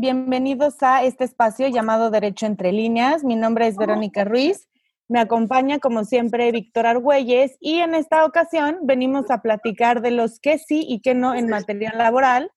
[0.00, 3.22] Bienvenidos a este espacio llamado Derecho entre líneas.
[3.22, 4.66] Mi nombre es Verónica Ruiz.
[5.08, 10.40] Me acompaña, como siempre, Víctor Argüelles y en esta ocasión venimos a platicar de los
[10.40, 12.50] que sí y que no en materia laboral,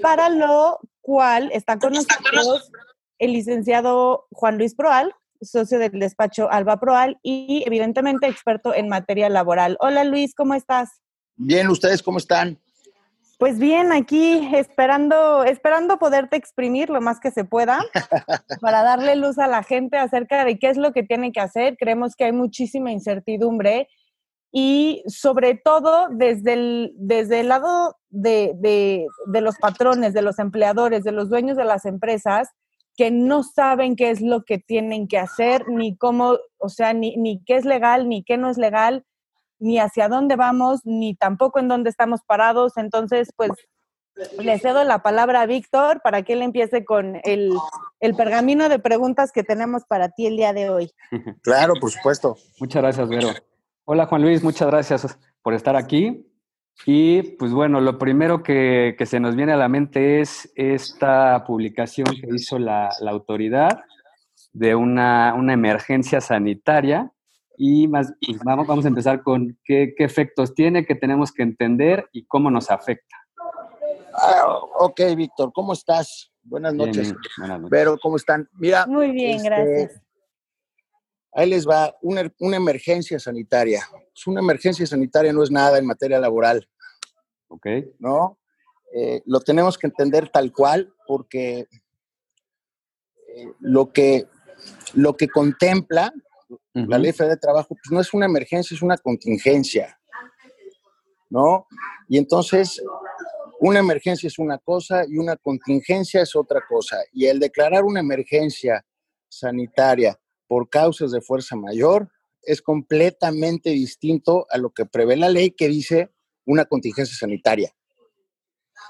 [0.00, 2.72] para lo cual está con nosotros
[3.18, 9.28] el licenciado Juan Luis Proal, socio del despacho Alba Proal y evidentemente experto en materia
[9.28, 9.76] laboral.
[9.80, 10.88] Hola Luis, ¿cómo estás?
[11.36, 12.61] Bien, ¿ustedes cómo están?
[13.42, 17.80] Pues bien, aquí esperando, esperando poderte exprimir lo más que se pueda
[18.60, 21.76] para darle luz a la gente acerca de qué es lo que tiene que hacer.
[21.76, 23.88] Creemos que hay muchísima incertidumbre
[24.52, 31.02] y sobre todo desde el, desde el lado de, de, los patrones, de los empleadores,
[31.02, 32.48] de los dueños de las empresas,
[32.96, 37.16] que no saben qué es lo que tienen que hacer, ni cómo, o sea, ni,
[37.16, 39.04] ni qué es legal, ni qué no es legal
[39.62, 42.76] ni hacia dónde vamos, ni tampoco en dónde estamos parados.
[42.76, 43.52] Entonces, pues
[44.38, 47.52] le cedo la palabra a Víctor para que él empiece con el,
[48.00, 50.90] el, pergamino de preguntas que tenemos para ti el día de hoy.
[51.42, 52.36] Claro, por supuesto.
[52.60, 53.28] Muchas gracias, Vero.
[53.84, 56.28] Hola, Juan Luis, muchas gracias por estar aquí.
[56.84, 61.44] Y pues bueno, lo primero que, que se nos viene a la mente es esta
[61.46, 63.82] publicación que hizo la, la autoridad
[64.52, 67.12] de una, una emergencia sanitaria
[67.64, 71.44] y más, pues, vamos, vamos a empezar con qué, qué, efectos tiene, qué tenemos que
[71.44, 73.16] entender y cómo nos afecta.
[74.12, 76.32] Ah, ok, Víctor, ¿cómo estás?
[76.42, 77.14] Buenas noches.
[77.38, 77.70] Buenas noches.
[77.70, 78.48] Pero, ¿cómo están?
[78.54, 78.84] Mira.
[78.88, 80.02] Muy bien, este, gracias.
[81.34, 83.86] Ahí les va una, una emergencia sanitaria.
[83.92, 86.68] Pues, una emergencia sanitaria no es nada en materia laboral.
[87.46, 87.66] Ok.
[88.00, 88.40] ¿No?
[88.92, 91.68] Eh, lo tenemos que entender tal cual porque
[93.28, 94.26] eh, lo, que,
[94.94, 96.12] lo que contempla
[96.74, 100.00] la ley federal de trabajo, pues no es una emergencia, es una contingencia,
[101.28, 101.66] ¿no?
[102.08, 102.82] Y entonces,
[103.60, 106.98] una emergencia es una cosa y una contingencia es otra cosa.
[107.12, 108.84] Y el declarar una emergencia
[109.28, 112.10] sanitaria por causas de fuerza mayor
[112.42, 116.10] es completamente distinto a lo que prevé la ley que dice
[116.44, 117.72] una contingencia sanitaria.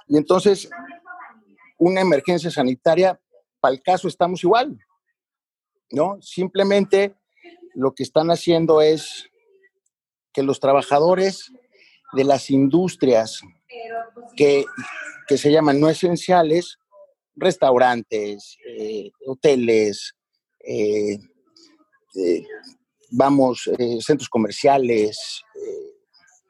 [0.07, 0.71] Y entonces,
[1.79, 3.21] una emergencia sanitaria,
[3.61, 4.79] para el caso estamos igual,
[5.91, 6.21] ¿no?
[6.23, 7.15] Simplemente
[7.75, 9.31] lo que están haciendo es
[10.33, 11.53] que los trabajadores
[12.13, 13.41] de las industrias
[14.37, 14.65] que,
[15.29, 16.79] se llaman no esenciales,
[17.35, 20.15] restaurantes, eh, hoteles,
[20.61, 21.19] eh,
[22.17, 22.45] eh,
[23.11, 25.43] vamos, centros comerciales,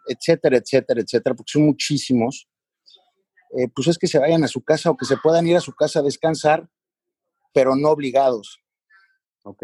[0.08, 2.48] etcétera, etcétera, etcétera, porque son muchísimos,
[3.72, 5.72] pues es que se vayan a su casa o que se puedan ir a su
[5.72, 6.68] casa a descansar,
[7.52, 8.58] pero no obligados.
[9.44, 9.62] Ok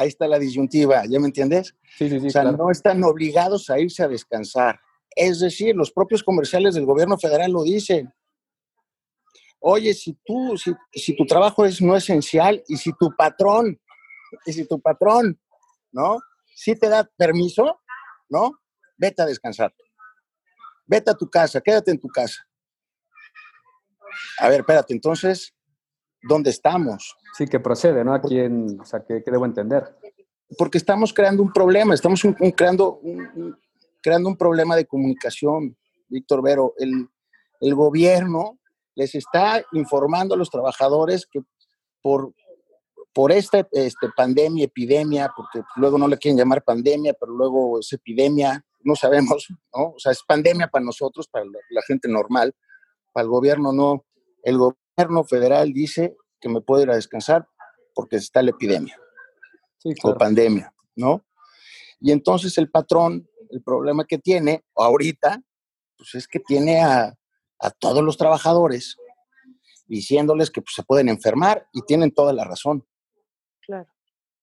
[0.00, 1.74] ahí está la disyuntiva, ¿ya me entiendes?
[1.98, 2.28] Sí, sí, sí.
[2.28, 4.80] O sea, no están obligados a irse a descansar.
[5.14, 8.12] Es decir, los propios comerciales del gobierno federal lo dicen.
[9.58, 13.78] Oye, si tú, si, si tu trabajo es no esencial y si tu patrón,
[14.46, 15.38] y si tu patrón,
[15.92, 16.18] ¿no?
[16.54, 17.80] Si te da permiso,
[18.30, 18.58] ¿no?
[18.96, 19.74] Vete a descansar.
[20.86, 22.46] Vete a tu casa, quédate en tu casa.
[24.38, 25.54] A ver, espérate, entonces,
[26.22, 27.16] dónde estamos.
[27.36, 28.14] Sí, que procede, ¿no?
[28.14, 29.96] Aquí en, o sea, que, debo entender.
[30.58, 32.22] Porque estamos creando un problema, estamos
[32.56, 33.56] creando, un,
[34.02, 35.76] creando un problema de comunicación,
[36.08, 36.74] Víctor Vero.
[36.78, 37.08] El,
[37.60, 38.58] el gobierno
[38.94, 41.40] les está informando a los trabajadores que
[42.02, 42.34] por,
[43.12, 47.92] por esta este, pandemia, epidemia, porque luego no le quieren llamar pandemia, pero luego es
[47.92, 49.90] epidemia, no sabemos, ¿no?
[49.90, 52.54] O sea, es pandemia para nosotros, para la, la gente normal,
[53.12, 54.04] para el gobierno no.
[54.42, 57.48] El gobierno gobierno federal dice que me puedo ir a descansar
[57.94, 58.98] porque está la epidemia
[60.02, 61.24] o pandemia, ¿no?
[62.00, 65.40] Y entonces el patrón, el problema que tiene ahorita,
[65.96, 67.16] pues es que tiene a,
[67.78, 68.96] todos los trabajadores
[69.86, 72.86] diciéndoles que pues, se pueden enfermar y tienen toda la razón.
[73.62, 73.88] Claro.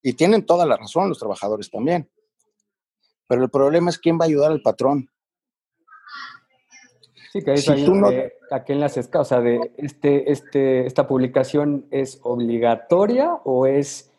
[0.02, 2.12] Y tienen toda la razón los trabajadores también.
[3.28, 5.10] Pero el problema es quién va a ayudar al patrón.
[7.32, 7.86] Sí, que es ahí
[8.52, 14.12] a qué enlaces, o sea, de este, este, esta publicación es obligatoria o es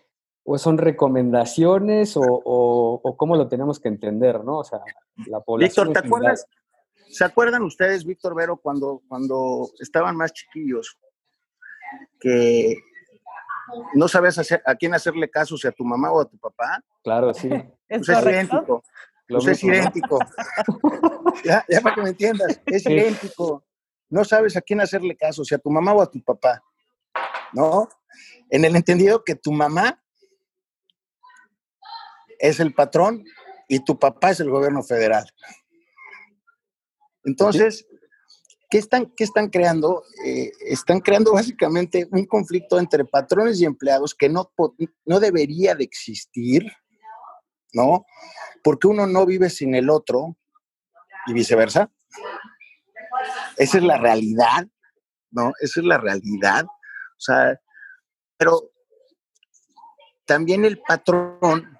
[0.51, 4.59] o son recomendaciones o, o, cómo lo tenemos que entender, ¿no?
[4.59, 4.81] O sea,
[5.27, 5.89] la población.
[5.89, 6.47] Víctor, ¿te acuerdas?
[7.11, 10.99] ¿Se acuerdan ustedes, Víctor Vero, cuando, cuando estaban más chiquillos,
[12.19, 12.79] que
[13.95, 16.83] no sabías a quién hacerle caso, si a tu mamá o a tu papá?
[17.03, 17.51] Claro, sí.
[17.89, 18.09] ¿Es, pues
[19.29, 20.19] Pues es idéntico.
[21.45, 23.65] ya, ya, para que me entiendas, es idéntico.
[24.09, 26.63] No sabes a quién hacerle caso, si a tu mamá o a tu papá.
[27.53, 27.89] ¿No?
[28.51, 30.03] En el entendido que tu mamá
[32.39, 33.25] es el patrón
[33.69, 35.29] y tu papá es el gobierno federal.
[37.25, 37.87] Entonces,
[38.71, 40.03] ¿qué están, qué están creando?
[40.25, 44.51] Eh, están creando básicamente un conflicto entre patrones y empleados que no,
[45.05, 46.65] no debería de existir,
[47.73, 48.07] ¿no?
[48.63, 50.37] Porque uno no vive sin el otro
[51.27, 51.91] y viceversa.
[53.57, 54.67] Esa es la realidad,
[55.31, 55.53] ¿no?
[55.61, 56.65] Esa es la realidad.
[56.65, 57.61] O sea,
[58.37, 58.71] pero
[60.25, 61.79] también el patrón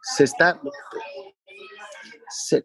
[0.00, 0.60] se está,
[2.28, 2.64] se,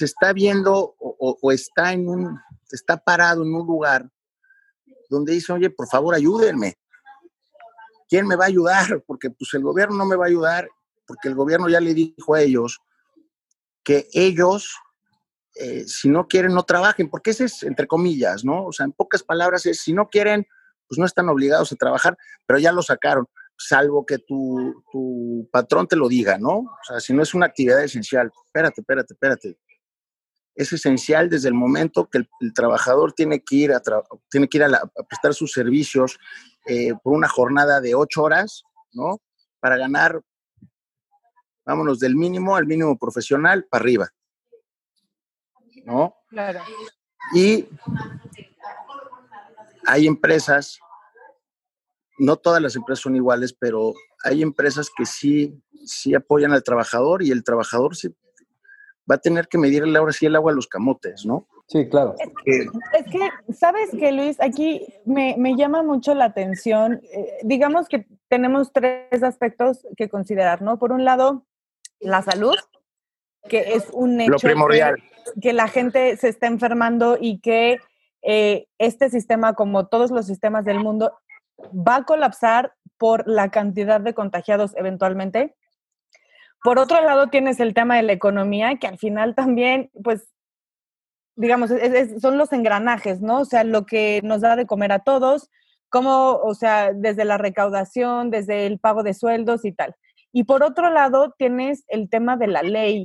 [0.00, 2.40] está viendo o, está en un,
[2.70, 4.08] está parado en un lugar
[5.10, 6.78] donde dice, oye, por favor, ayúdenme.
[8.08, 9.02] ¿Quién me va a ayudar?
[9.06, 10.68] Porque pues el gobierno no me va a ayudar,
[11.06, 12.80] porque el gobierno ya le dijo a ellos
[13.82, 14.76] que ellos,
[15.56, 18.66] eh, si no quieren, no trabajen, porque ese es entre comillas, ¿no?
[18.66, 20.46] O sea, en pocas palabras es, si no quieren,
[20.88, 22.16] pues no están obligados a trabajar,
[22.46, 26.58] pero ya lo sacaron salvo que tu, patrón te lo diga, ¿no?
[26.58, 29.58] O sea, si no es una actividad esencial, espérate, espérate, espérate.
[30.54, 33.82] Es esencial desde el momento que el, trabajador tiene que ir a,
[34.30, 36.18] tiene que ir a, prestar sus servicios
[36.66, 38.62] eh, por una jornada de ocho horas,
[38.92, 39.20] ¿no?
[39.60, 40.20] Para ganar,
[41.64, 44.08] vámonos, del mínimo al mínimo profesional para arriba,
[45.84, 46.14] ¿no?
[46.28, 46.60] Claro.
[47.34, 47.66] Y
[49.86, 50.78] hay empresas
[52.18, 53.92] no todas las empresas son iguales, pero
[54.24, 58.14] hay empresas que sí, sí apoyan al trabajador y el trabajador sí
[59.10, 61.46] va a tener que medirle ahora sí el agua a los camotes, ¿no?
[61.66, 62.14] Sí, claro.
[62.18, 64.40] Es que, ¿sabes qué, Luis?
[64.40, 67.00] Aquí me, llama mucho la atención.
[67.12, 70.78] Eh, digamos que tenemos tres aspectos que considerar, ¿no?
[70.78, 71.46] Por un lado,
[72.00, 72.56] la salud,
[73.48, 74.32] que es un hecho.
[74.32, 75.02] Lo primordial.
[75.40, 77.80] Que, la gente se está enfermando y que
[78.22, 81.16] eh, este sistema, como todos los sistemas del mundo,
[81.72, 85.54] va a colapsar por la cantidad de contagiados eventualmente.
[86.62, 90.28] Por otro lado, tienes el tema de la economía, que al final también, pues,
[91.36, 91.70] digamos,
[92.20, 93.40] son los engranajes, ¿no?
[93.40, 95.50] O sea, lo que nos da de comer a todos,
[95.90, 99.94] como, o sea, desde la recaudación, desde el pago de sueldos y tal.
[100.36, 103.04] Y por otro lado, tienes el tema de la ley,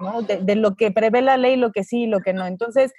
[0.00, 0.22] ¿no?
[0.22, 2.46] De, lo que prevé la ley, lo que sí y lo que no.
[2.46, 2.94] Entonces,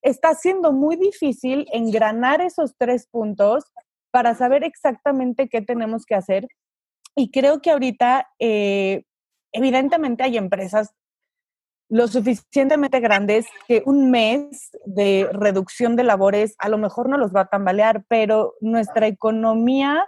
[0.00, 3.64] está siendo muy difícil engranar esos tres puntos
[4.10, 6.48] para saber exactamente qué tenemos que hacer.
[7.14, 9.04] Y creo que ahorita, eh,
[9.52, 10.94] evidentemente hay empresas
[11.90, 17.34] lo suficientemente grandes que un mes de reducción de labores a lo mejor no los
[17.34, 20.06] va a tambalear, pero nuestra economía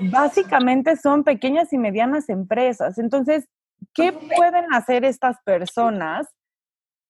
[0.00, 2.98] básicamente son pequeñas y medianas empresas.
[2.98, 3.48] Entonces,
[3.94, 6.28] ¿qué pueden hacer estas personas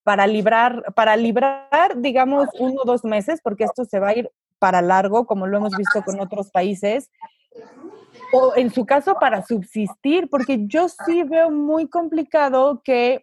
[0.03, 4.31] para librar, para librar, digamos, uno o dos meses, porque esto se va a ir
[4.59, 7.11] para largo, como lo hemos visto con otros países,
[8.33, 13.21] o en su caso para subsistir, porque yo sí veo muy complicado que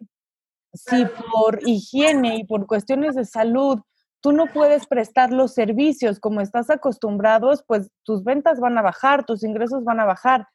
[0.74, 3.80] si por higiene y por cuestiones de salud
[4.22, 9.26] tú no puedes prestar los servicios como estás acostumbrados, pues tus ventas van a bajar,
[9.26, 10.48] tus ingresos van a bajar.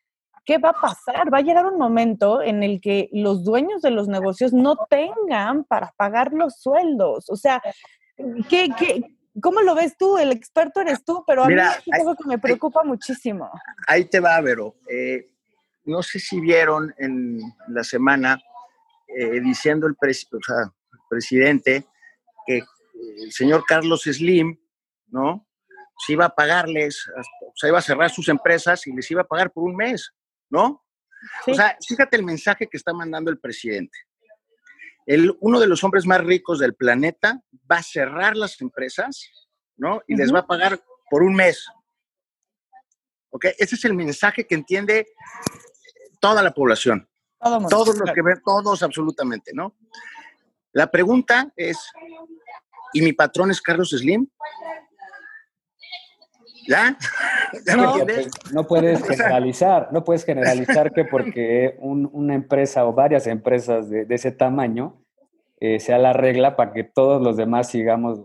[0.45, 1.33] ¿Qué va a pasar?
[1.33, 5.65] Va a llegar un momento en el que los dueños de los negocios no tengan
[5.65, 7.31] para pagar los sueldos.
[7.31, 7.63] O sea,
[8.51, 9.03] ¿qué, qué,
[9.41, 10.17] ¿Cómo lo ves tú?
[10.17, 13.51] El experto eres tú, pero a mí es algo que me preocupa muchísimo.
[13.87, 14.77] Ahí te va, Vero.
[14.89, 15.29] Eh,
[15.85, 18.41] no sé si vieron en la semana
[19.09, 19.97] eh, diciendo el,
[21.09, 21.85] presidente
[22.47, 22.63] que
[23.23, 24.59] el señor Carlos Slim,
[25.09, 25.47] ¿no?
[26.07, 29.27] Se iba a pagarles, o sea, iba a cerrar sus empresas y les iba a
[29.27, 30.13] pagar por un mes,
[30.51, 30.85] ¿no?
[31.47, 33.97] O sea, fíjate el mensaje que está mandando el presidente
[35.07, 39.31] el, uno de los hombres más ricos del planeta va a cerrar las empresas,
[39.77, 40.03] ¿no?
[40.07, 40.81] Y les va a pagar
[41.11, 41.67] por un mes.
[43.31, 43.47] ¿Ok?
[43.59, 45.07] Ese es el mensaje que entiende
[46.21, 47.09] toda la población.
[47.69, 49.77] todos los que ven, todos absolutamente, ¿no?
[50.73, 51.79] La pregunta es,
[52.95, 54.27] ¿y mi patrón es Carlos Slim?
[56.67, 56.97] ¿Ya?
[57.77, 57.97] no,
[58.53, 64.33] no, puedes generalizar, no puedes generalizar que porque una empresa o varias empresas de, ese
[64.33, 65.05] tamaño
[65.61, 68.21] eh, sea la regla para que todos los demás sigamos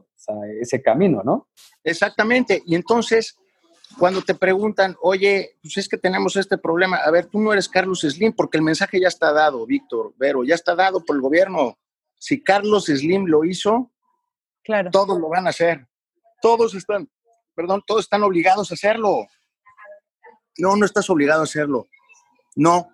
[0.61, 1.47] ese camino, ¿no?
[1.83, 2.61] Exactamente.
[2.65, 3.37] Y entonces,
[3.97, 7.69] cuando te preguntan, oye, pues es que tenemos este problema, a ver, tú no eres
[7.69, 11.21] Carlos Slim, porque el mensaje ya está dado, Víctor, Vero, ya está dado por el
[11.21, 11.77] gobierno.
[12.17, 13.91] Si Carlos Slim lo hizo,
[14.63, 14.89] claro.
[14.91, 15.87] todos lo van a hacer.
[16.41, 17.09] Todos están
[17.59, 19.27] perdón, todos están obligados a hacerlo.
[20.57, 21.89] No, no estás obligado a hacerlo.
[22.55, 22.87] No,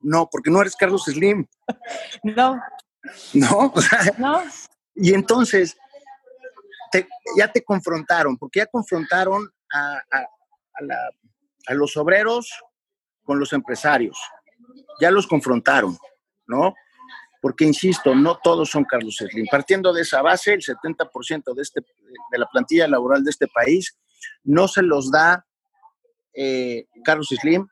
[0.00, 1.46] no, porque no eres Carlos Slim.
[2.22, 2.60] No.
[3.32, 3.72] No,
[4.18, 4.42] no.
[4.94, 5.74] Y entonces,
[7.34, 12.52] ya te confrontaron, porque ya confrontaron a, a, los obreros
[13.24, 14.20] con los empresarios.
[15.00, 15.96] Ya los confrontaron,
[16.46, 16.74] ¿no?
[17.40, 19.46] Porque insisto, no todos son Carlos Slim.
[19.50, 21.80] Partiendo de esa base, el 70% de, este,
[22.30, 23.96] de la plantilla laboral de este país
[24.44, 25.46] no se los da
[26.34, 27.66] eh, Carlos Slim,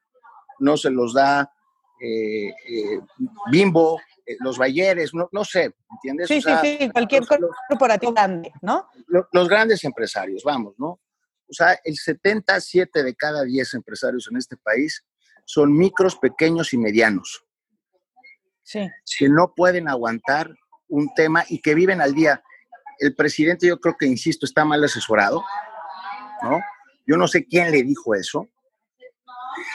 [0.61, 1.53] no se los da
[2.01, 3.01] eh, eh,
[3.51, 4.01] Bimbo,
[4.41, 6.29] los Bayeres, no, no sé, ¿entiendes?
[6.29, 7.25] Sí, sí, sí, cualquier
[7.69, 8.89] corporativo grande, ¿no?
[9.33, 11.01] Los, grandes empresarios, vamos, ¿no?
[11.49, 15.05] O sea, el 77 de cada 10 empresarios en este país
[15.47, 17.43] son micros, pequeños y medianos.
[18.69, 18.87] Sí.
[19.19, 20.55] Que no pueden aguantar
[20.89, 22.43] un tema y que viven al día.
[22.99, 25.43] El presidente, yo creo que, insisto, está mal asesorado,
[26.43, 26.61] ¿no?
[27.07, 28.47] Yo no sé quién le dijo eso.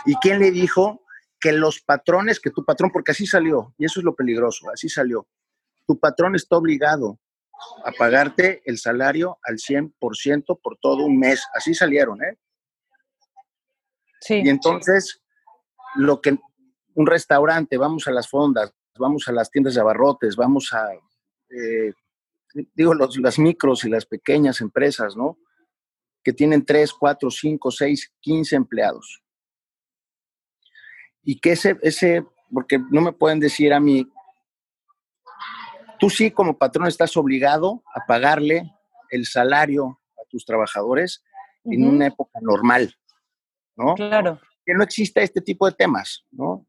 [0.05, 1.01] ¿Y quién le dijo
[1.39, 4.87] que los patrones, que tu patrón, porque así salió, y eso es lo peligroso, así
[4.87, 5.27] salió,
[5.87, 7.19] tu patrón está obligado
[7.85, 11.43] a pagarte el salario al 100% por todo un mes.
[11.55, 12.37] Así salieron, ¿eh?
[14.21, 14.41] Sí.
[14.45, 15.19] Y entonces,
[15.95, 16.37] lo que
[16.95, 21.93] un restaurante, vamos a las fondas, vamos a las tiendas de abarrotes, vamos a, eh,
[22.75, 25.37] digo, los, las micros y las pequeñas empresas, ¿no?
[26.23, 29.23] Que tienen 3, 4, 5, 6, 15 empleados
[31.23, 34.07] y que ese, ese, porque no me pueden decir a mí,
[35.99, 38.71] tú sí como patrón estás obligado a pagarle
[39.09, 41.23] el salario a tus trabajadores
[41.63, 42.93] en una época normal,
[43.75, 43.95] ¿no?
[43.95, 44.39] Claro.
[44.65, 46.65] Que no exista este tipo de temas, ¿no?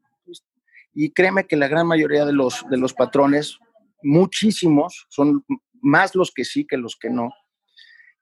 [0.95, 3.59] Y créeme que la gran mayoría de los, de los patrones,
[4.01, 5.45] muchísimos, son
[5.81, 7.31] más los que sí que los que no,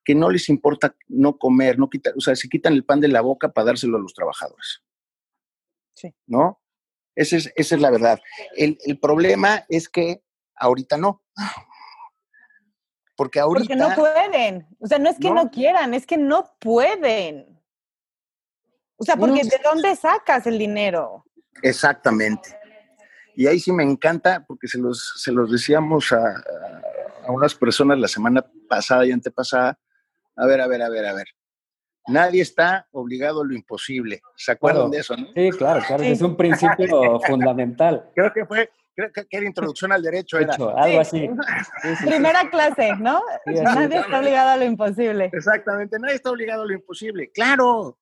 [0.03, 3.08] que no les importa no comer, no quitar, o sea, se quitan el pan de
[3.08, 4.84] la boca para dárselo a los trabajadores.
[5.96, 6.13] Sí.
[6.25, 6.60] ¿No?
[7.15, 8.20] Esa es, esa es la verdad.
[8.56, 10.24] El, problema es que
[10.56, 11.22] ahorita no.
[13.15, 13.68] Porque ahorita.
[13.68, 14.68] Porque no pueden.
[14.80, 17.62] O sea, no es que no, quieran, es que no pueden.
[18.96, 21.24] O sea, porque ¿de dónde sacas el dinero?
[21.62, 22.62] Exactamente.
[23.36, 26.44] Y ahí sí me encanta, porque se los, se los decíamos a,
[27.25, 29.80] a unas personas la semana pasada y antepasada.
[30.36, 31.28] A ver, a ver, a ver, a ver
[32.08, 34.22] nadie está obligado a lo imposible.
[34.36, 35.16] ¿Se acuerdan de eso?
[35.16, 38.10] Sí, claro, claro, es un principio fundamental.
[38.16, 40.38] Creo que fue, creo que era introducción al derecho.
[40.38, 40.54] Era.
[40.54, 41.30] algo así.
[42.06, 43.22] Primera clase, ¿no?
[43.46, 45.30] nadie está obligado a lo imposible.
[45.32, 47.98] Exactamente, nadie está obligado a lo imposible, claro.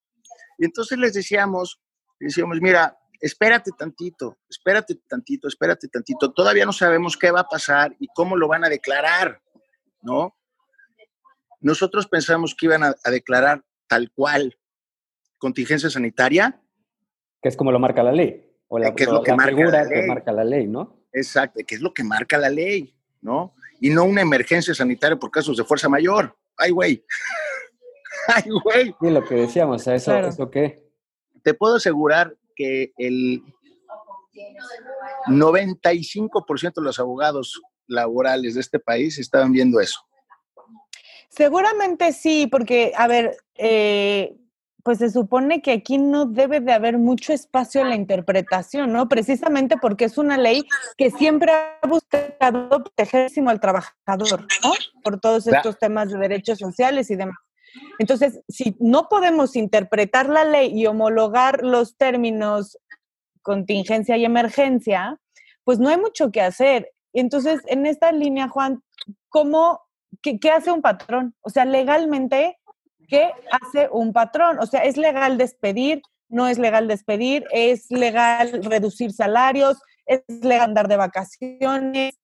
[0.57, 1.79] Y entonces les decíamos,
[2.19, 6.33] decíamos, mira, espérate tantito, espérate tantito, espérate tantito.
[6.33, 9.41] Todavía no sabemos qué va a pasar y cómo lo van a declarar,
[10.01, 10.35] ¿no?
[11.59, 14.57] Nosotros pensamos que iban a declarar tal cual
[15.41, 16.61] contingencia sanitaria.
[17.41, 18.47] Que es como lo marca la ley.
[18.67, 20.01] O la, que es lo que, marca la ley.
[20.01, 21.03] que marca la ley, ¿no?
[21.11, 23.53] Exacto, que es lo que marca la ley, ¿no?
[23.81, 26.37] Y no una emergencia sanitaria por casos de fuerza mayor.
[26.55, 27.03] ¡Ay, güey!
[28.27, 28.95] ¡Ay, güey!
[29.01, 30.87] Y lo que decíamos, ¿eso, ¿eso qué?
[31.43, 33.43] Te puedo asegurar que el
[35.27, 39.99] 95% de los abogados laborales de este país estaban viendo eso.
[41.29, 44.35] Seguramente sí, porque, a ver, eh,
[44.83, 49.07] pues se supone que aquí no debe de haber mucho espacio en la interpretación, ¿no?
[49.07, 50.63] Precisamente porque es una ley
[50.97, 54.73] que siempre ha buscado proteger al trabajador, ¿no?
[55.03, 57.37] Por todos estos temas de derechos sociales y demás.
[57.99, 62.77] Entonces, si no podemos interpretar la ley y homologar los términos
[63.41, 65.19] contingencia y emergencia,
[65.63, 66.91] pues no hay mucho que hacer.
[67.13, 68.83] Entonces, en esta línea, Juan,
[69.29, 69.81] ¿cómo
[70.21, 71.35] ¿qué, hace un patrón?
[71.41, 72.57] O sea, legalmente,
[73.07, 74.59] ¿qué hace un patrón?
[74.59, 76.01] O sea, ¿es legal despedir?
[76.29, 77.45] ¿No es legal despedir?
[77.51, 79.81] ¿Es legal reducir salarios?
[80.05, 82.19] ¿Es legal andar de vacaciones?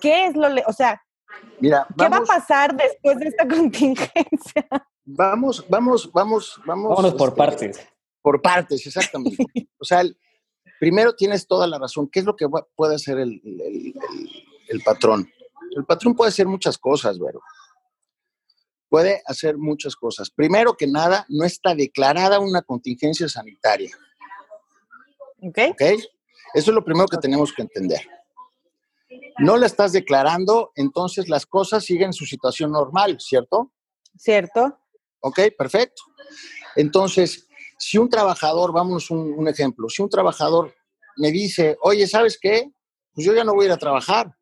[0.00, 1.00] ¿Qué, es lo, o sea,
[1.60, 4.66] Mira, ¿qué va a pasar después de esta contingencia?
[5.04, 6.90] Vamos, vamos, vamos, vamos.
[6.90, 7.88] Vámonos por este, partes.
[8.20, 9.44] Por partes, exactamente.
[9.78, 10.02] o sea,
[10.78, 12.08] primero tienes toda la razón.
[12.08, 13.40] ¿Qué es lo que puede hacer el,
[14.68, 15.28] el patrón?
[15.74, 17.40] El patrón puede hacer muchas cosas, Vero.
[18.88, 20.30] Puede hacer muchas cosas.
[20.30, 23.96] Primero que nada, no está declarada una contingencia sanitaria.
[25.40, 25.58] ¿Ok?
[25.70, 25.82] ¿Ok?
[26.54, 28.00] Eso es lo primero que tenemos que entender.
[29.38, 33.72] No la estás declarando, entonces las cosas siguen su situación normal, ¿cierto?
[34.16, 34.78] Cierto.
[35.22, 36.02] Ok, perfecto.
[36.74, 37.46] Entonces,
[37.78, 40.74] si un trabajador, vamos un, ejemplo, si un trabajador
[41.16, 42.70] me dice, oye, ¿sabes qué?
[43.14, 44.34] Pues yo ya no voy a ir a trabajar.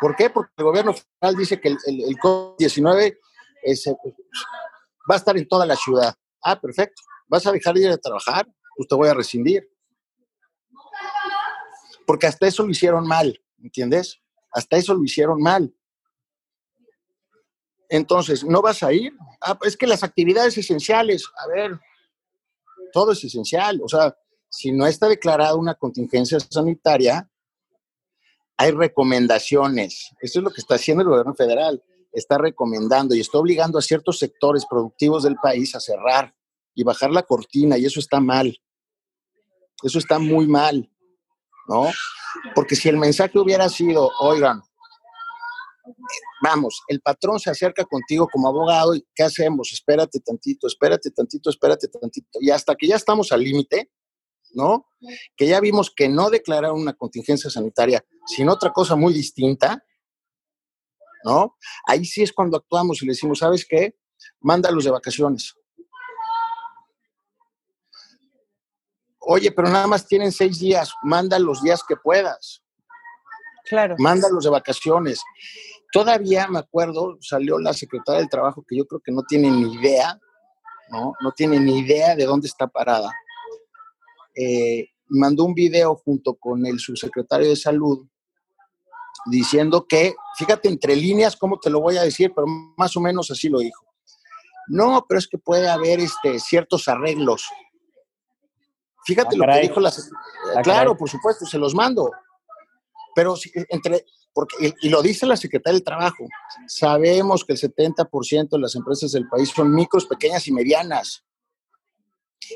[0.00, 0.28] ¿Por qué?
[0.28, 1.78] Porque el gobierno federal dice que el,
[2.18, 3.18] COVID-19
[5.10, 6.14] va a estar en toda la ciudad.
[6.42, 7.02] Ah, perfecto.
[7.26, 8.46] ¿Vas a dejar de ir a trabajar?
[8.76, 9.66] Pues te voy a rescindir.
[12.06, 14.20] Porque hasta eso lo hicieron mal, ¿entiendes?
[14.52, 15.74] Hasta eso lo hicieron mal.
[17.88, 19.12] Entonces, ¿no vas a ir?
[19.40, 21.80] Ah, es que las actividades esenciales, a ver,
[22.92, 23.80] todo es esencial.
[23.82, 24.16] O sea,
[24.48, 27.28] si no está declarada una contingencia sanitaria,
[28.56, 30.10] hay recomendaciones.
[30.20, 31.82] Eso es lo que está haciendo el gobierno federal.
[32.12, 36.34] Está recomendando y está obligando a ciertos sectores productivos del país a cerrar
[36.74, 38.58] y bajar la cortina, y eso está mal.
[39.82, 40.90] Eso está muy mal,
[41.68, 41.90] ¿no?
[42.54, 44.62] Porque si el mensaje hubiera sido, oigan,
[46.42, 49.72] vamos, el patrón se acerca contigo como abogado y ¿qué hacemos?
[49.72, 52.38] Espérate tantito, espérate tantito, espérate tantito.
[52.40, 53.90] Y hasta que ya estamos al límite,
[54.52, 54.86] ¿no?
[55.36, 59.82] Que ya vimos que no declararon una contingencia sanitaria, sino otra cosa muy distinta,
[61.24, 61.56] ¿no?
[61.86, 63.96] Ahí sí es cuando actuamos y le decimos, ¿sabes qué?
[64.40, 65.54] Mándalos de vacaciones.
[69.28, 72.62] Oye, pero nada más tienen seis días, manda los días que puedas.
[73.64, 73.96] Claro.
[73.98, 75.20] Mándalos de vacaciones.
[75.92, 79.74] Todavía me acuerdo, salió la secretaria del Trabajo, que yo creo que no tiene ni
[79.74, 80.18] idea,
[80.90, 81.12] ¿no?
[81.20, 83.10] No tiene ni idea de dónde está parada.
[84.34, 88.06] Eh, mandó un video junto con el subsecretario de Salud
[89.26, 93.30] diciendo que, fíjate entre líneas cómo te lo voy a decir, pero más o menos
[93.30, 93.84] así lo dijo.
[94.68, 97.48] No, pero es que puede haber este, ciertos arreglos.
[99.04, 99.88] Fíjate Ah, lo que dijo la...
[99.90, 100.94] Ah, claro, caray.
[100.96, 102.10] por supuesto, se los mando.
[103.14, 104.04] Pero si- entre,
[104.36, 106.28] porque, y, lo dice la Secretaría del Trabajo,
[106.66, 111.24] sabemos que el 70% de las empresas del país son micros, pequeñas y medianas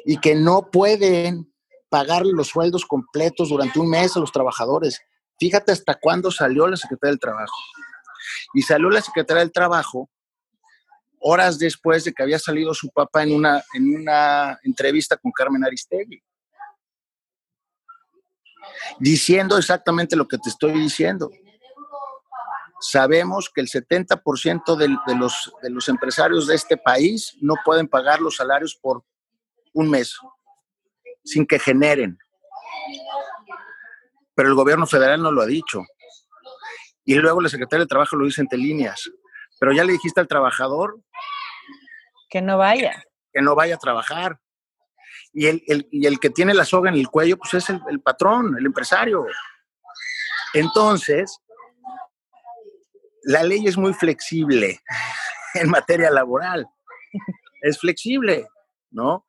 [0.04, 1.50] y que no pueden
[1.88, 5.00] pagar los sueldos completos durante un mes a los trabajadores.
[5.38, 7.56] Fíjate hasta cuándo salió la Secretaría del Trabajo.
[8.52, 10.10] Y salió la Secretaría del Trabajo
[11.18, 15.64] horas después de que había salido su papá en una, en una entrevista con Carmen
[15.64, 16.22] Aristegui
[18.98, 21.30] diciendo exactamente lo que te estoy diciendo.
[22.80, 27.88] Sabemos que el 70% del- de, los, de los empresarios de este país no pueden
[27.88, 29.04] pagar los salarios por
[29.74, 30.16] un mes
[31.24, 32.18] sin que generen.
[34.34, 35.82] Pero el gobierno federal no lo ha dicho.
[37.04, 39.10] Y luego la Secretaría de Trabajo lo dice entre líneas.
[39.58, 40.98] Pero ya le dijiste al trabajador
[42.30, 43.02] Que no vaya.
[43.32, 44.40] que no vaya a trabajar.
[45.32, 47.80] Y el, el- y el que tiene la soga en el cuello, pues es el,
[47.90, 49.26] el patrón, el empresario.
[50.54, 51.38] Entonces,
[53.24, 54.80] la ley es muy flexible
[55.54, 56.66] en materia laboral.
[57.62, 58.46] Es flexible,
[58.90, 59.26] ¿no?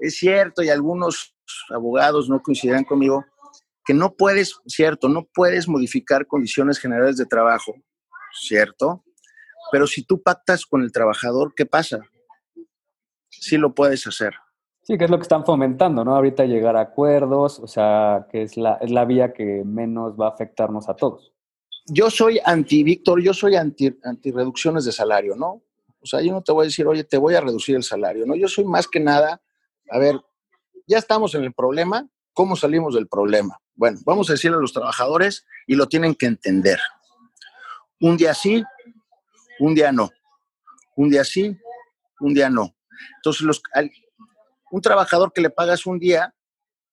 [0.00, 1.34] Es cierto, y algunos
[1.70, 3.24] abogados no coincidirán conmigo,
[3.84, 7.74] que no puedes, cierto, no puedes modificar condiciones generales de trabajo,
[8.32, 9.04] ¿cierto?
[9.70, 12.00] Pero si tú pactas con el trabajador, ¿qué pasa?
[13.30, 14.34] Sí lo puedes hacer.
[14.82, 16.14] Sí, que es lo que están fomentando, ¿no?
[16.14, 20.26] Ahorita llegar a acuerdos, o sea, que es la, es la vía que menos va
[20.26, 21.35] a afectarnos a todos.
[21.88, 25.62] Yo soy anti, Víctor, yo soy anti, anti reducciones de salario, ¿no?
[26.00, 28.26] O sea, yo no te voy a decir, oye, te voy a reducir el salario,
[28.26, 28.34] ¿no?
[28.34, 29.40] Yo soy más que nada,
[29.90, 30.20] a ver,
[30.86, 33.60] ya estamos en el problema, ¿cómo salimos del problema?
[33.74, 36.80] Bueno, vamos a decirle a los trabajadores y lo tienen que entender.
[38.00, 38.62] Un día sí,
[39.58, 40.10] un día no.
[40.96, 41.56] Un día sí,
[42.20, 42.74] un día no.
[43.16, 43.62] Entonces, los,
[44.70, 46.34] un trabajador que le pagas un día,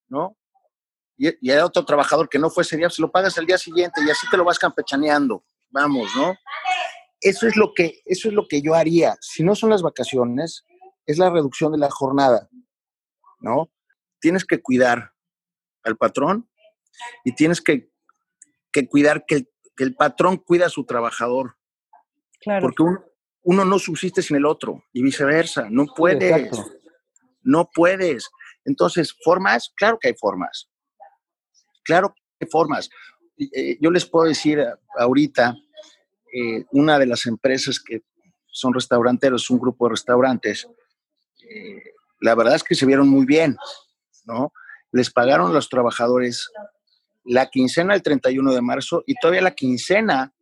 [0.08, 0.38] ¿no?
[1.26, 3.58] Y, y hay otro trabajador que no fue ese día, se lo pagas al día
[3.58, 5.44] siguiente y así te lo vas campechaneando.
[5.70, 6.36] Vamos, ¿no?
[7.22, 9.16] Eso es lo que, eso es lo que yo haría.
[9.22, 10.66] Si no son las vacaciones,
[11.06, 12.50] es la reducción de la jornada,
[13.40, 13.72] ¿no?
[14.20, 15.14] Tienes que cuidar
[15.84, 16.50] al patrón
[17.24, 17.90] y tienes que,
[18.72, 21.58] que cuidar que el, que el patrón cuida a su trabajador,
[22.42, 22.64] Claro.
[22.64, 23.00] porque un-
[23.46, 25.68] uno no subsiste sin el otro y viceversa.
[25.70, 26.50] No puedes.
[27.42, 28.30] No puedes.
[28.66, 29.72] Entonces, ¿formas?
[29.76, 30.70] Claro que hay formas.
[31.84, 32.90] Claro que hay formas.
[33.38, 35.56] Eh, yo les puedo decir a- ahorita,
[36.34, 38.02] eh, una de las empresas que
[38.48, 40.68] son restauranteros, un grupo de restaurantes,
[41.50, 41.84] eh,
[42.22, 43.58] la verdad es que se vieron muy bien,
[44.26, 44.54] ¿no?
[44.92, 46.50] Les pagaron a los trabajadores
[47.26, 50.34] la quincena el 31 de marzo y todavía la quincena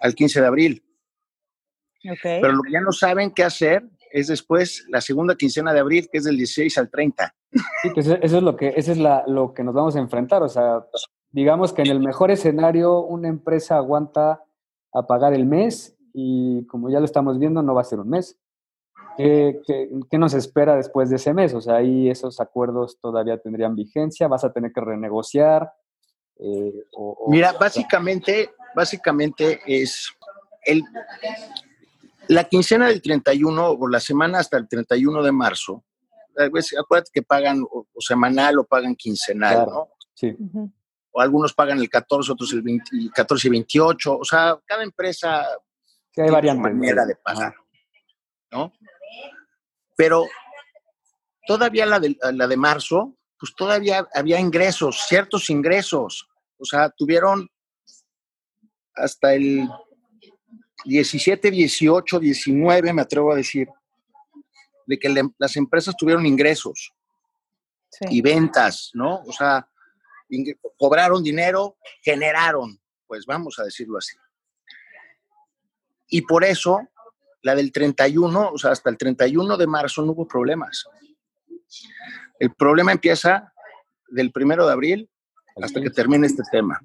[0.00, 0.84] al 15 de abril.
[2.40, 6.08] Pero lo que ya no saben qué hacer es después la segunda quincena de abril,
[6.10, 7.34] que es del 16 al 30.
[7.82, 9.98] Sí, que eso, eso es lo que, eso es la, lo que nos vamos a
[10.00, 10.42] enfrentar.
[10.42, 10.86] O sea,
[11.30, 14.42] digamos que en el mejor escenario una empresa aguanta
[14.92, 18.08] a pagar el mes y como ya lo estamos viendo, no va a ser un
[18.08, 18.38] mes.
[19.16, 21.52] ¿Qué, qué, qué nos espera después de ese mes?
[21.54, 25.72] O sea, ahí esos acuerdos todavía tendrían vigencia, vas a tener que renegociar.
[26.38, 30.08] eh, o- o- Mira, básicamente, básicamente es
[30.64, 30.82] el,
[32.28, 35.84] la quincena del 31 o la semana hasta el 31 de marzo.
[36.50, 39.70] Veces, Acuérdate que pagan o, o semanal o pagan quincenal, Claro.
[39.70, 39.88] ¿no?
[40.14, 40.36] Sí.
[41.10, 44.18] O algunos pagan el 14, otros el 20 y 14 y 28.
[44.18, 45.46] O sea, cada empresa
[46.10, 47.54] sí hay tiene manera de pagar,
[48.50, 48.72] ¿no?
[49.96, 50.26] Pero
[51.46, 56.28] todavía la de, la de marzo, pues todavía había ingresos, ciertos ingresos.
[56.58, 57.48] O sea, tuvieron
[58.94, 59.68] hasta el
[60.84, 63.68] 17, 18, 19, me atrevo a decir,
[64.86, 66.92] de que las empresas tuvieron ingresos
[68.10, 69.22] y ventas, ¿no?
[69.26, 69.68] O sea,
[70.78, 74.16] cobraron dinero, generaron, pues vamos a decirlo así.
[76.08, 76.80] Y por eso,
[77.42, 80.84] la del 31, o sea, hasta el 31 de marzo no hubo problemas.
[82.38, 83.52] El problema empieza
[84.08, 85.10] del primero de abril
[85.62, 86.80] hasta que termine este tema.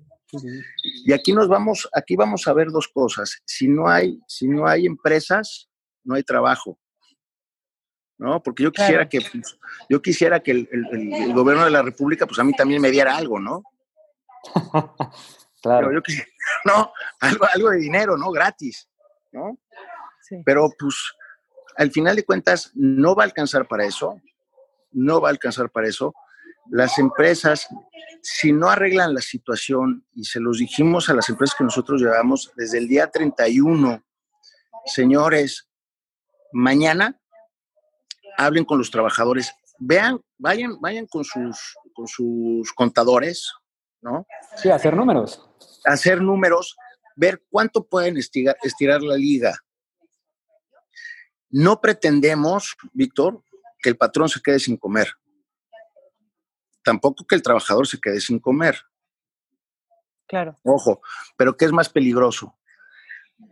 [0.83, 3.41] Y aquí nos vamos, aquí vamos a ver dos cosas.
[3.45, 5.69] Si no hay, si no hay empresas,
[6.03, 6.79] no hay trabajo.
[8.17, 8.41] ¿No?
[8.41, 12.43] Porque yo quisiera que, pues, yo quisiera que el, gobierno de la República, pues a
[12.43, 13.63] mí también me diera algo, ¿no?
[15.61, 15.87] claro.
[15.87, 16.27] Pero yo quisiera,
[16.65, 18.31] no, algo, algo de dinero, ¿no?
[18.31, 18.89] Gratis,
[19.31, 19.57] ¿no?
[20.43, 20.95] Pero pues
[21.77, 24.19] al final de cuentas no va a alcanzar para eso,
[24.91, 26.13] no va a alcanzar para eso.
[26.69, 27.67] Las empresas,
[28.21, 32.51] si no arreglan la situación, y se los dijimos a las empresas que nosotros llevamos
[32.55, 34.03] desde el día 31,
[34.85, 35.69] señores,
[36.51, 37.19] mañana
[38.37, 43.53] hablen con los trabajadores, vean, vayan, vayan con sus, con sus contadores,
[44.01, 44.25] ¿no?
[44.55, 45.43] Sí, hacer números.
[45.85, 46.75] Hacer números,
[47.15, 49.57] ver cuánto pueden estirar, estirar la liga.
[51.49, 53.43] No pretendemos, Víctor,
[53.81, 55.07] que el patrón se quede sin comer
[56.87, 58.77] tampoco que el trabajador se quede sin comer.
[60.25, 60.55] Claro.
[60.63, 61.01] Ojo,
[61.35, 62.57] pero ¿qué es más peligroso?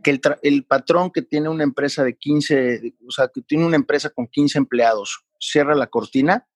[0.04, 4.10] Que el, patrón que tiene una empresa de 15, o sea, que tiene una empresa
[4.10, 6.48] con 15 empleados, cierra la cortina,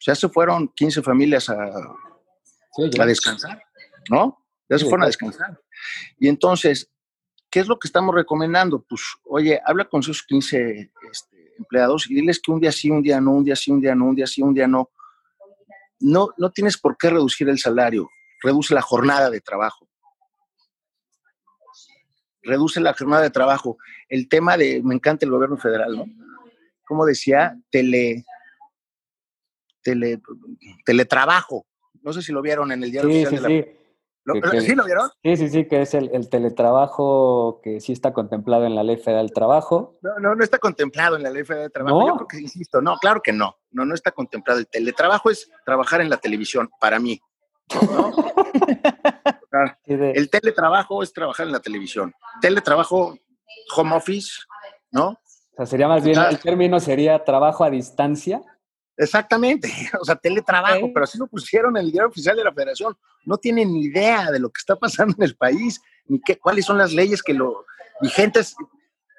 [0.00, 3.62] ya se fueron 15 familias a, a descansar,
[4.10, 4.44] ¿no?
[4.68, 5.60] Ya se fueron a descansar.
[6.18, 6.90] Y entonces,
[7.50, 8.84] ¿qué es lo que estamos recomendando?
[8.88, 13.02] Pues, oye, habla con sus 15 este, empleados y diles que un día sí, un
[13.02, 14.90] día no, un día sí, un día no, un día sí, un día no
[16.00, 18.10] no, no tienes por qué reducir el salario,
[18.42, 19.88] reduce la jornada de trabajo.
[22.46, 23.78] Reduce la jornada de trabajo.
[24.08, 26.04] El tema de, me encanta el gobierno federal, ¿no?
[26.86, 28.24] Como decía, tele,
[29.82, 30.20] tele,
[30.84, 31.66] teletrabajo.
[32.02, 33.64] No sé si lo vieron en el diario sí, sí, sí.
[34.60, 35.08] ¿Sí lo vieron?
[35.22, 39.26] Sí, sí, sí, que es el, teletrabajo que sí está contemplado en la Ley Federal
[39.26, 39.98] del Trabajo.
[40.02, 42.08] No, no, no está contemplado en la Ley Federal del Trabajo.
[42.08, 43.56] Yo creo que, insisto, no, claro que no.
[43.70, 44.58] No, no está contemplado.
[44.58, 47.20] El teletrabajo es trabajar en la televisión, para mí.
[49.86, 52.14] el teletrabajo es trabajar en la televisión.
[52.40, 53.18] Teletrabajo,
[53.74, 54.40] home office,
[54.90, 55.08] ¿no?
[55.08, 58.42] O sea, sería más bien, el término sería trabajo a distancia.
[58.96, 59.68] Exactamente,
[60.00, 62.96] o sea, teletrabajo, pero así lo pusieron en el diario oficial de la federación.
[63.24, 66.64] No tienen ni idea de lo que está pasando en el país, ni qué, cuáles
[66.64, 67.64] son las leyes que lo
[68.00, 68.54] vigentes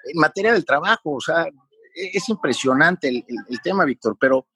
[0.05, 1.13] en materia del trabajo.
[1.13, 4.47] O sea, e, es impresionante el, tema, Víctor, pero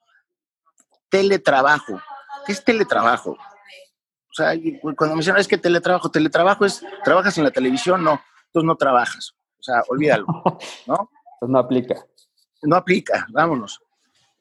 [1.09, 2.01] teletrabajo,
[2.45, 3.37] ¿qué es teletrabajo?
[4.31, 4.53] O sea,
[4.95, 8.75] cuando me dicen, es que teletrabajo, teletrabajo es, trabajas en la televisión, no, entonces no
[8.75, 9.35] trabajas.
[9.59, 10.25] O sea, olvídalo,
[10.87, 11.09] ¿no?
[11.33, 12.05] Entonces no aplica.
[12.63, 13.81] No aplica, vámonos.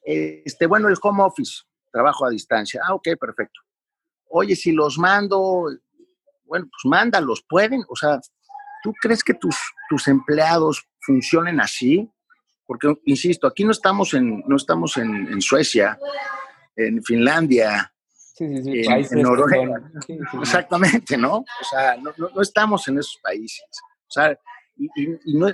[0.02, 2.80] Este, bueno, el home office, trabajo a distancia.
[2.86, 3.60] Ah, ok, perfecto.
[4.28, 5.66] Oye, si los mando,
[6.44, 7.82] bueno, pues mándalos, pueden.
[7.88, 8.20] O sea,
[8.82, 9.56] ¿tú crees que tus,
[9.88, 12.10] tus empleados funcionen así?
[12.66, 15.98] Porque, insisto, aquí no estamos en, no estamos en, Suecia,
[16.76, 17.89] en Finlandia,
[18.44, 19.80] en, Noruega.
[20.40, 21.38] Exactamente, ¿no?
[21.38, 23.64] O sea, no, no, estamos en esos países.
[24.08, 24.38] O sea,
[24.76, 24.88] y,
[25.24, 25.48] y no,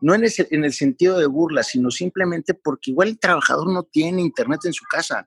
[0.00, 3.84] no en, ese, en el sentido de burla, sino simplemente porque igual el trabajador no
[3.84, 5.26] tiene internet en su casa.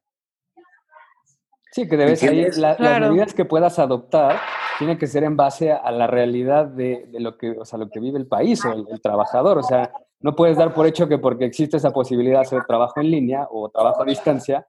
[1.71, 4.39] Sí, que debes ahí, las medidas que puedas adoptar
[4.77, 7.99] tienen que ser en base a la realidad de, lo que, o sea, lo que
[7.99, 9.57] vive el país o el, trabajador.
[9.57, 12.99] O sea, no puedes dar por hecho que porque existe esa posibilidad de hacer trabajo
[12.99, 14.67] en línea o trabajo a distancia,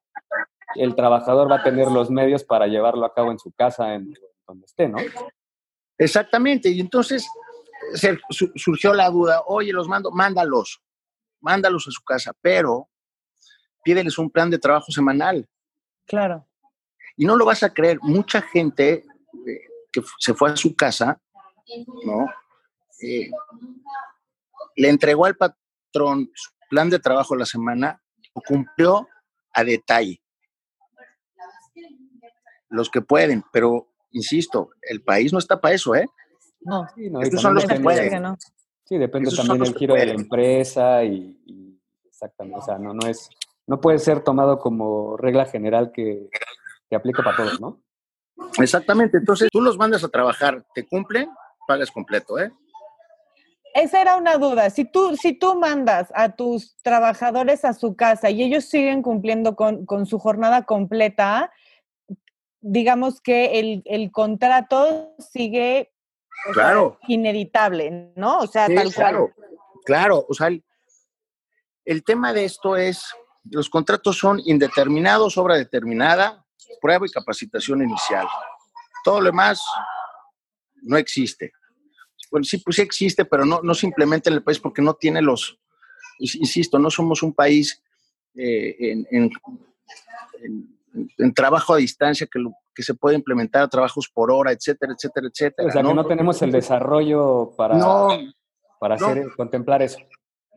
[0.74, 4.14] el trabajador va a tener los medios para llevarlo a cabo en su casa, en
[4.46, 4.98] donde esté, ¿no?
[5.96, 6.68] Exactamente.
[6.68, 7.28] Y entonces,
[8.54, 10.83] surgió la duda, oye, los mando, mándalos,
[11.40, 12.88] mándalos a su casa, pero
[13.83, 15.48] pídeles un plan de trabajo semanal.
[16.07, 16.46] Claro.
[17.16, 19.04] Y no lo vas a creer, mucha gente
[19.46, 21.20] eh, que se fue a su casa,
[22.04, 22.26] ¿no?
[23.00, 23.31] Eh,
[24.76, 28.00] le entregó al patrón su plan de trabajo la semana,
[28.35, 29.09] lo cumplió
[29.52, 30.20] a detalle.
[32.70, 36.07] Los que pueden, pero insisto, el país no está para eso, ¿eh?
[36.61, 38.37] No, sí, estos son los que pueden.
[38.85, 43.28] Sí, depende también del giro de la empresa y, exactamente, o sea, no, no es,
[43.66, 46.28] no puede ser tomado como regla general que,
[46.88, 47.81] que aplica para todos, ¿no?
[48.59, 51.28] Exactamente, entonces tú los mandas a trabajar, te cumplen,
[51.66, 52.50] pagas completo, ¿eh?
[53.74, 54.70] Esa era una duda.
[54.70, 59.54] Si tú, si tú mandas a tus trabajadores a su casa y ellos siguen cumpliendo
[59.54, 61.52] con, con su jornada completa,
[62.61, 65.92] digamos que el, el contrato sigue
[66.53, 66.99] claro.
[67.09, 68.38] ineditable, ¿no?
[68.38, 69.33] O sea, tal claro,
[69.85, 70.51] Claro, o sea,
[71.85, 73.05] el, tema de esto es,
[73.44, 76.44] los contratos son indeterminados, obra determinada,
[76.81, 78.27] prueba y capacitación inicial.
[79.03, 79.62] Todo lo demás
[80.83, 81.53] no existe.
[82.31, 85.23] Bueno, sí, pues sí existe, pero no, no simplemente en el país porque no tiene
[85.23, 85.59] los,
[86.18, 87.83] insisto, no somos un país
[88.35, 89.31] eh, en, en,
[91.34, 95.68] trabajo a distancia que, que se puede implementar trabajos por hora, etcétera, etcétera, etcétera.
[95.68, 95.90] O sea, ¿no?
[95.90, 97.78] que no tenemos el desarrollo para,
[98.78, 99.98] para hacer, contemplar eso.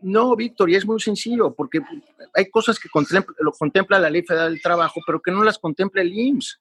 [0.02, 1.80] No, Víctor, y es muy sencillo, porque
[2.34, 5.60] hay cosas que contempla, lo contempla la Ley Federal del Trabajo, pero que no las
[5.60, 6.60] contempla el IMSS.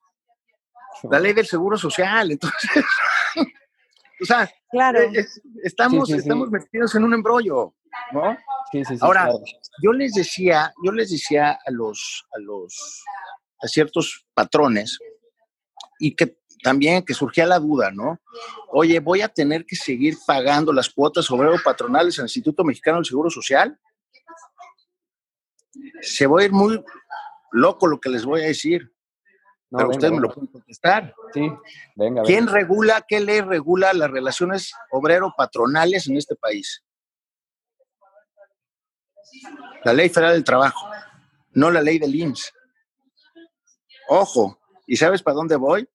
[1.11, 2.85] La ley del Seguro Social, entonces...
[4.21, 5.01] o sea, claro.
[5.01, 5.27] Eh,
[5.63, 7.75] estamos, estamos metidos en un embrollo,
[8.13, 8.37] ¿no?
[8.71, 9.01] Sí, sí, sí.
[9.01, 9.31] Ahora,
[9.83, 13.03] yo les decía, yo les decía a los, a los,
[13.63, 14.99] a ciertos patrones,
[15.99, 18.21] y que también que surgía la duda, ¿no?
[18.69, 23.07] Oye, voy a tener que seguir pagando las cuotas obrero patronales al Instituto Mexicano del
[23.07, 23.79] Seguro Social.
[26.01, 26.83] Se va a ir muy
[27.53, 28.93] loco lo que les voy a decir.
[29.71, 31.15] pero ustedes me lo pueden contestar.
[31.33, 31.51] Sí,
[31.97, 32.23] venga.
[32.23, 36.85] ¿Quién regula, qué ley regula las relaciones obrero-patronales en este país?
[39.85, 40.91] La ley federal del trabajo,
[41.53, 42.53] no la ley del IMSS.
[44.13, 45.89] Ojo, ¿y sabes para dónde voy?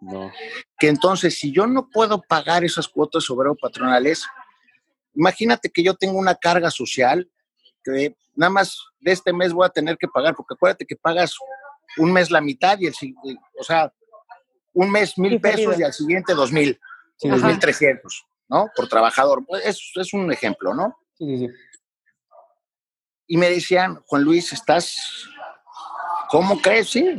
[0.00, 0.32] No.
[0.78, 4.24] Que entonces, si yo no puedo pagar esas cuotas obrero-patronales,
[5.14, 7.30] imagínate que yo tengo una carga social
[7.84, 11.36] que nada más de este mes voy a tener que pagar, porque acuérdate que pagas
[11.98, 12.94] un mes la mitad y el
[13.60, 13.92] o sea,
[14.72, 16.80] un mes mil pesos y al siguiente dos mil,
[17.20, 18.70] dos mil trescientos, ¿no?
[18.74, 19.44] Por trabajador.
[19.46, 20.96] Pues, es, es un ejemplo, ¿no?
[21.18, 21.54] Sí, sí, sí.
[23.26, 25.28] Y me decían, Juan Luis, estás,
[26.30, 26.90] ¿cómo crees?
[26.90, 27.16] Sí.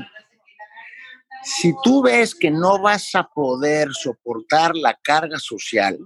[1.44, 5.98] Si tú ves que no vas a poder soportar la carga social,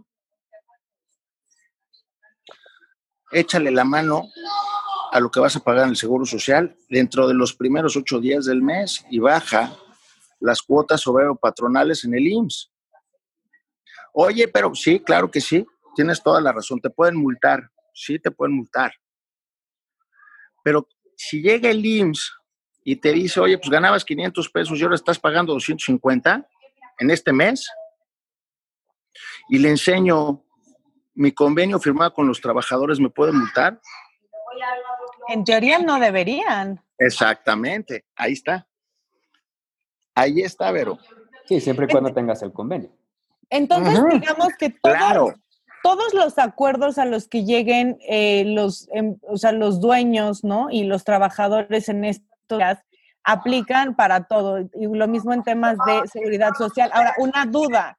[3.32, 4.30] échale la mano
[5.12, 8.20] a lo que vas a pagar en el Seguro Social dentro de los primeros ocho
[8.20, 9.76] días del mes y baja
[10.40, 12.72] las cuotas obrero patronales en el IMSS.
[14.14, 18.32] Oye, pero sí, claro que sí, tienes toda la razón, te pueden multar, sí te
[18.32, 18.94] pueden multar.
[20.64, 22.41] Pero si llega el IMSS
[22.84, 26.48] y te dice, oye, pues ganabas 500 pesos y ahora estás pagando 250
[27.00, 27.70] en este mes,
[29.50, 30.44] y le enseño
[31.13, 33.80] mi convenio firmado con los trabajadores, ¿me puede multar?
[35.28, 36.82] En teoría no deberían.
[36.98, 38.67] Exactamente, ahí está.
[40.15, 40.98] Ahí está, Vero.
[41.46, 42.91] Sí, siempre y cuando tengas el convenio.
[43.50, 45.34] Entonces, digamos que claro
[45.82, 50.70] todos los acuerdos a los que lleguen eh, los, em, o sea, los dueños, ¿no?
[50.70, 52.06] Y los trabajadores en
[53.24, 54.60] aplican para todo.
[54.60, 56.90] Y lo mismo en temas de seguridad social.
[56.94, 57.98] Ahora, una duda.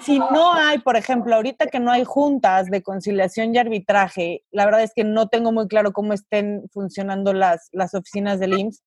[0.00, 4.64] Si no hay, por ejemplo, ahorita que no hay juntas de conciliación y arbitraje, la
[4.64, 8.82] verdad es que no tengo muy claro cómo estén funcionando las, las oficinas del IMSS.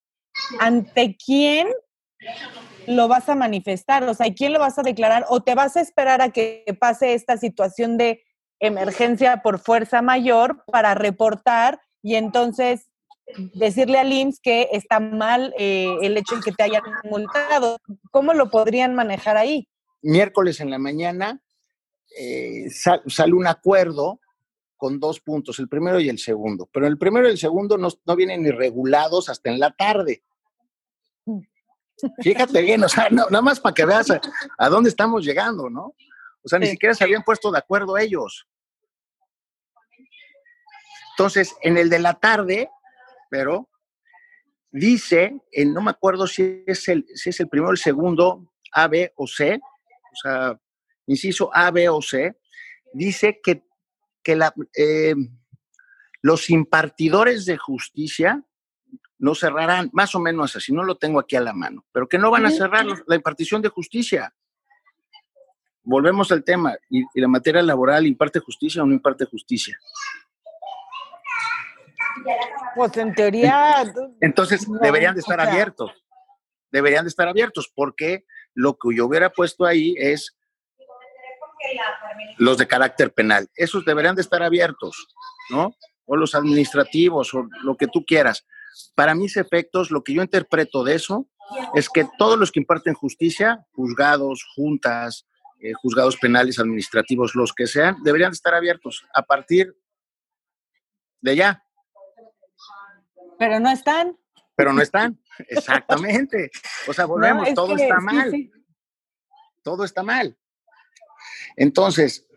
[0.59, 1.67] ¿Ante quién
[2.87, 4.03] lo vas a manifestar?
[4.03, 5.25] O sea, ¿quién lo vas a declarar?
[5.29, 8.23] ¿O te vas a esperar a que pase esta situación de
[8.59, 12.89] emergencia por fuerza mayor para reportar y entonces
[13.53, 17.77] decirle al IMSS que está mal eh, el hecho de que te hayan multado.
[18.11, 19.67] ¿Cómo lo podrían manejar ahí?
[20.01, 21.41] Miércoles en la mañana
[22.17, 24.19] eh, sale un acuerdo
[24.77, 26.69] con dos puntos, el primero y el segundo.
[26.71, 30.23] Pero el primero y el segundo no, no vienen ni regulados hasta en la tarde.
[32.21, 34.07] Fíjate bien, o sea, nada más para que veas
[34.57, 35.95] a, dónde estamos llegando, ¿no?
[36.41, 38.47] O sea, ni siquiera se habían puesto de acuerdo ellos.
[41.11, 42.69] Entonces, en el de la tarde,
[43.29, 43.69] pero
[44.71, 48.87] dice, no me acuerdo si es, el, si es el primero o el segundo, A,
[48.87, 49.59] B o C,
[50.11, 50.59] o sea,
[51.07, 52.37] inciso A, B o C,
[52.93, 53.63] dice que,
[54.23, 55.15] que la, eh,
[56.21, 58.43] los impartidores de justicia
[59.17, 62.17] no cerrarán, más o menos así, no lo tengo aquí a la mano, pero que
[62.17, 64.33] no van a cerrar la impartición de justicia.
[65.83, 69.77] Volvemos al tema, y, y la materia laboral imparte justicia o no imparte justicia.
[72.75, 73.83] Pues en teoría.
[74.21, 75.91] Entonces deberían de estar abiertos.
[76.71, 80.35] Deberían de estar abiertos, porque lo que yo hubiera puesto ahí es
[82.37, 83.49] los de carácter penal.
[83.55, 85.07] Esos deberían de estar abiertos,
[85.49, 85.75] ¿no?
[86.05, 88.45] O los administrativos, o lo que tú quieras.
[88.95, 91.27] Para mis efectos, lo que yo interpreto de eso
[91.73, 95.27] es que todos los que imparten justicia, juzgados, juntas,
[95.59, 99.75] eh, juzgados penales, administrativos, los que sean, deberían de estar abiertos a partir
[101.21, 101.63] de ya.
[103.39, 104.17] Pero no están.
[104.55, 106.51] Pero no están, exactamente.
[106.87, 108.51] O sea, volvemos, todo está mal.
[109.63, 110.37] Todo está mal.
[111.55, 112.27] Entonces,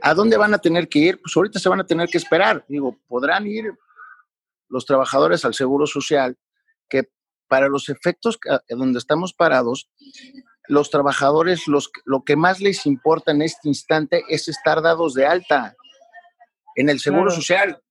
[0.00, 1.20] ¿a dónde van a tener que ir?
[1.20, 2.64] Pues ahorita se van a tener que esperar.
[2.68, 3.70] Digo, podrán ir
[4.70, 6.38] los trabajadores al Seguro Social,
[6.88, 7.10] que
[7.46, 8.38] para los efectos
[8.70, 9.90] donde estamos parados,
[10.66, 15.26] los trabajadores los, lo que más les importa en este instante es estar dados de
[15.26, 15.76] alta
[16.76, 17.82] en el Seguro Social,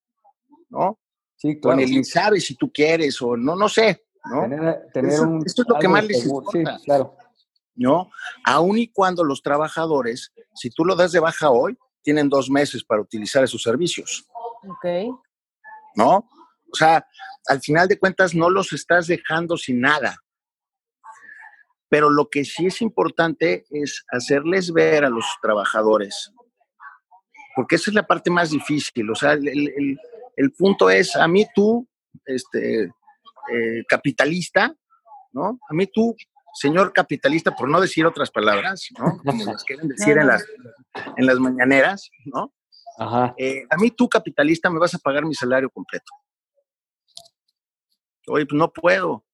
[0.70, 1.00] ¿no?
[1.44, 1.76] Sí, claro.
[1.76, 4.44] Con el INSABE si tú quieres, o no, no sé, ¿no?
[4.94, 6.78] Tener, un, esto es lo que más les importa.
[6.78, 7.18] Sí, claro.
[7.76, 8.10] ¿No?
[8.46, 12.86] Aun y cuando los trabajadores, si tú lo das de baja hoy, tienen dos meses
[12.86, 14.26] para utilizar esos servicios.
[14.70, 15.18] Ok.
[15.98, 16.30] ¿No?
[16.72, 17.06] O sea,
[17.48, 20.16] al final de cuentas no los estás dejando sin nada.
[21.90, 26.32] Pero lo que sí es importante es hacerles ver a los trabajadores,
[27.54, 29.12] porque esa es la parte más difícil.
[29.12, 30.00] O sea, el,
[30.58, 31.88] punto es, a mí tú,
[32.26, 34.74] este, eh, capitalista,
[35.32, 35.60] ¿no?
[35.70, 36.16] A mí tú,
[36.54, 39.18] señor capitalista, por no decir otras palabras, ¿no?
[39.26, 40.46] Como las quieren decir en las,
[41.18, 42.54] en las mañaneras, ¿no?
[42.98, 43.34] Ajá.
[43.38, 46.12] Eh, a mí tú, capitalista, me vas a pagar mi salario completo.
[48.28, 49.26] Oye, pues no puedo.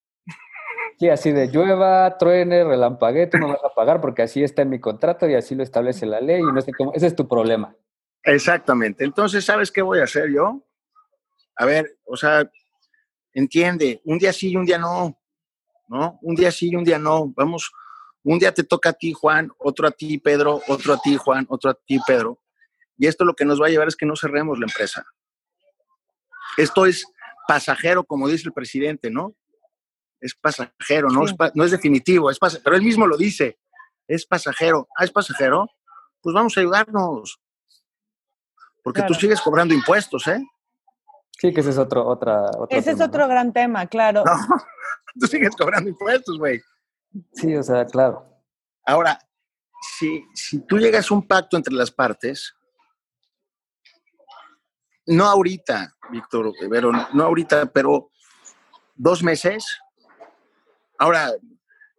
[0.99, 4.69] Sí, así de llueva, truene, relampaguee, tú me vas a pagar porque así está en
[4.69, 6.91] mi contrato y así lo establece la ley y no sé cómo.
[6.93, 7.73] Ese es tu problema.
[8.23, 9.05] Exactamente.
[9.05, 10.61] Entonces, ¿sabes qué voy a hacer yo?
[11.59, 12.49] A ver, o sea,
[13.33, 15.19] entiende, un día sí y un día no,
[15.89, 16.17] ¿no?
[16.21, 17.33] Un día sí y un día no.
[17.35, 17.69] Vamos,
[18.23, 21.45] un día te toca a ti, Juan, otro a ti, Pedro, otro a ti, Juan,
[21.49, 22.39] otro a ti, Pedro.
[22.97, 25.05] Y esto lo que nos va a llevar es que no cerremos la empresa.
[26.55, 27.05] Esto es
[27.45, 29.35] pasajero, como dice el presidente, ¿no?
[30.21, 33.59] Es pasajero, no, es, no es definitivo, es pero él mismo lo dice,
[34.07, 34.87] es pasajero.
[34.97, 35.67] Ah, es pasajero,
[36.21, 37.37] pues vamos a ayudarnos.
[38.81, 40.41] Porque tú sigues cobrando impuestos, ¿eh?
[41.39, 44.23] Sí, que ese es otro, otra, Ese es otro gran tema, claro.
[44.25, 44.33] No,
[45.19, 46.61] tú sigues cobrando impuestos, güey.
[47.33, 48.25] Sí, o sea, claro.
[48.85, 49.17] Ahora,
[49.97, 52.53] si, si tú llegas a un pacto entre las partes,
[55.05, 58.11] no ahorita, Víctor, pero no ahorita, pero
[58.95, 59.65] dos meses.
[60.97, 61.31] Ahora,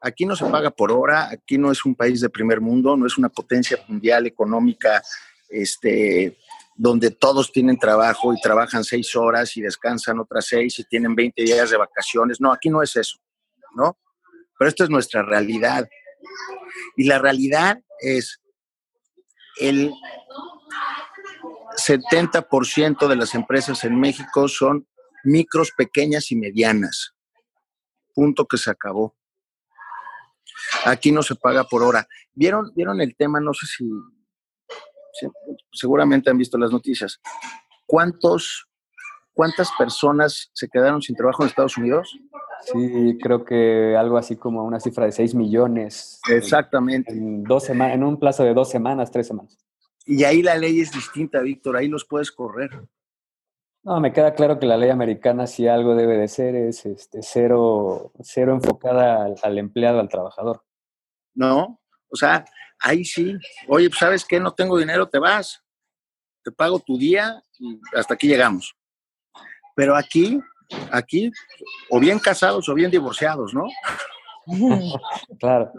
[0.01, 3.07] aquí no se paga por hora, aquí no es un país de primer mundo, no
[3.07, 5.03] es una potencia mundial económica,
[5.49, 6.39] este,
[6.83, 11.43] donde todos tienen trabajo y trabajan seis horas y descansan otras seis y tienen 20
[11.43, 12.41] días de vacaciones.
[12.41, 13.19] No, aquí no es eso,
[13.75, 13.99] ¿no?
[14.59, 15.87] Pero esta es nuestra realidad.
[16.97, 18.41] Y la realidad es
[19.61, 19.93] el
[21.77, 24.89] 70% de las empresas en México son
[25.23, 27.15] micros, pequeñas y medianas.
[28.15, 29.15] Punto que se acabó.
[30.87, 32.09] Aquí no se paga por hora.
[32.33, 33.39] ¿Vieron, ¿vieron el tema?
[33.39, 33.85] No sé si,
[35.73, 37.21] seguramente han visto las noticias.
[37.87, 38.69] ¿Cuántos,
[39.33, 42.17] ¿Cuántas personas se quedaron sin trabajo en Estados Unidos?
[42.63, 46.21] Sí, creo que algo así como una cifra de 6 millones.
[46.29, 47.13] Exactamente.
[47.13, 49.59] En, dos semanas, en un plazo de dos semanas, tres semanas.
[50.07, 52.71] Y ahí la ley es distinta, Víctor, ahí los puedes correr.
[53.83, 57.21] No, me queda claro que la ley americana, si algo debe de ser, es este,
[57.23, 60.63] cero, cero enfocada al, empleado, al trabajador.
[61.35, 61.80] No,
[62.11, 62.45] o sea,
[62.81, 63.37] ahí sí.
[63.69, 64.41] Oye, pues, ¿sabes qué?
[64.41, 65.63] No tengo dinero, te vas.
[66.43, 68.75] Te pago tu día y hasta aquí llegamos.
[69.75, 70.41] Pero aquí,
[70.91, 71.31] aquí,
[71.91, 73.67] o bien casados o bien divorciados, ¿no?
[75.39, 75.73] claro.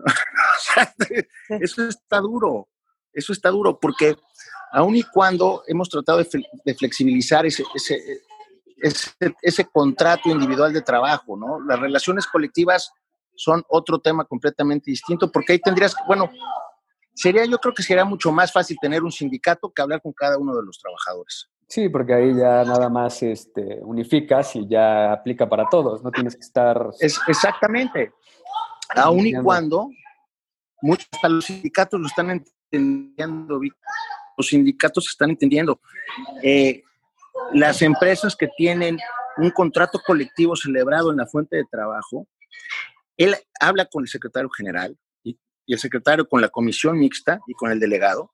[1.50, 2.67] eso está duro.
[3.13, 4.15] Eso está duro porque
[4.72, 7.63] aun y cuando hemos tratado de, flexibilizar ese,
[9.41, 11.60] ese, contrato individual de trabajo, ¿no?
[11.60, 12.94] Las relaciones colectivas
[13.36, 16.30] son otro tema completamente distinto porque ahí tendrías, bueno,
[17.13, 20.38] sería, yo creo que sería mucho más fácil tener un sindicato que hablar con cada
[20.38, 21.50] uno de los trabajadores.
[21.67, 26.36] Sí, porque ahí ya nada más este, unificas y ya aplica para todos, no tienes
[26.36, 26.89] que estar...
[27.00, 28.12] Es, exactamente.
[28.96, 29.89] Aun y cuando
[30.82, 33.62] muchos hasta los sindicatos lo están entendiendo,
[34.38, 35.80] los sindicatos están entendiendo.
[36.43, 36.84] Eh,
[37.53, 38.97] las empresas que tienen
[39.38, 42.28] un contrato colectivo celebrado en la fuente de trabajo,
[43.24, 47.72] él habla con el secretario general y, el secretario con la comisión mixta y con
[47.72, 48.34] el delegado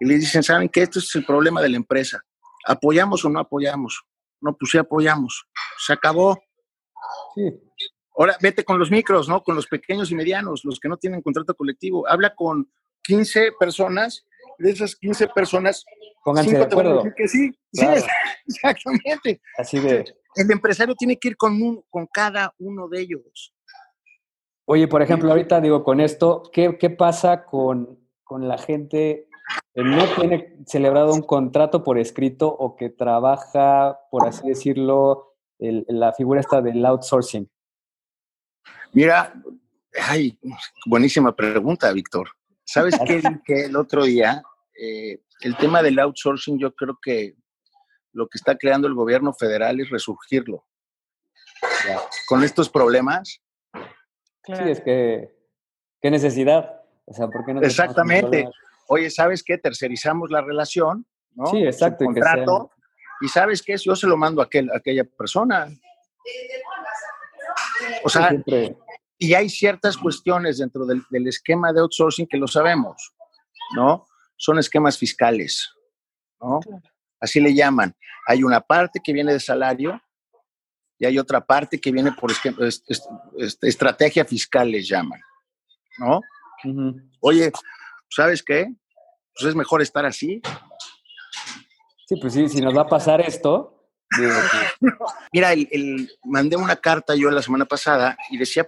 [0.00, 0.82] y le dicen, ¿saben qué?
[0.82, 2.22] Este es el problema de la empresa.
[2.66, 4.04] ¿Apoyamos o no apoyamos?
[4.40, 5.46] No, pues sí apoyamos.
[5.78, 6.38] Se acabó.
[7.34, 7.42] Sí.
[8.16, 9.42] Ahora vete con los micros, ¿no?
[9.42, 12.08] Con los pequeños y medianos, los que no tienen contrato colectivo.
[12.08, 12.70] Habla con
[13.02, 14.24] 15 personas,
[14.58, 15.84] de esas 15 personas,
[16.24, 17.02] Pónganse de acuerdo.
[17.16, 17.86] que sí, sí,
[18.46, 19.40] exactamente.
[19.58, 20.04] Así de...
[20.36, 23.54] El empresario tiene que ir con, con cada uno de ellos.
[24.66, 29.28] Oye, por ejemplo, ahorita digo, con esto, ¿qué, qué pasa con, con la gente
[29.74, 36.12] que no tiene celebrado un contrato por escrito o que trabaja, por así decirlo, la
[36.14, 37.48] figura esta del outsourcing?
[38.92, 39.34] Mira,
[40.00, 40.38] ay,
[40.86, 42.30] buenísima pregunta, Víctor.
[42.64, 43.22] ¿Sabes qué?
[43.44, 44.42] que el otro día,
[44.80, 47.34] eh, el tema del outsourcing, yo creo que
[48.14, 50.64] lo que está creando el gobierno federal es resurgirlo.
[52.26, 53.42] con estos problemas.
[54.44, 55.34] Sí, es que,
[56.00, 56.82] ¿qué necesidad?
[57.04, 58.48] O sea, ¿por qué no Exactamente.
[58.88, 59.58] Oye, ¿sabes qué?
[59.58, 61.46] Tercerizamos la relación, ¿no?
[61.46, 62.04] Sí, exacto.
[62.04, 62.70] contrato,
[63.20, 63.76] y ¿sabes qué?
[63.76, 65.68] Yo se lo mando a, aquel, a aquella persona.
[68.02, 68.30] O sea,
[69.18, 73.14] y hay ciertas cuestiones dentro del, esquema de outsourcing que lo sabemos,
[73.74, 74.06] ¿no?
[74.36, 75.72] Son esquemas fiscales,
[76.40, 76.60] ¿no?
[77.20, 77.94] Así le llaman.
[78.26, 80.00] Hay una parte que viene de salario
[80.98, 82.32] y hay otra parte que viene por
[83.62, 85.20] estrategia fiscal, les llaman,
[85.98, 86.20] ¿no?
[87.20, 87.52] Oye,
[88.08, 88.72] ¿sabes qué?
[89.34, 90.40] Pues es mejor estar así.
[92.06, 93.74] Sí, pues sí, si nos va a pasar esto,
[95.32, 98.66] Mira, el, mandé una carta yo la semana pasada y decía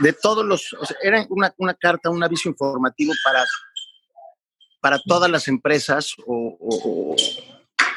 [0.00, 3.44] de todos los, era una, carta, un aviso informativo para,
[4.86, 7.16] para todas las empresas o,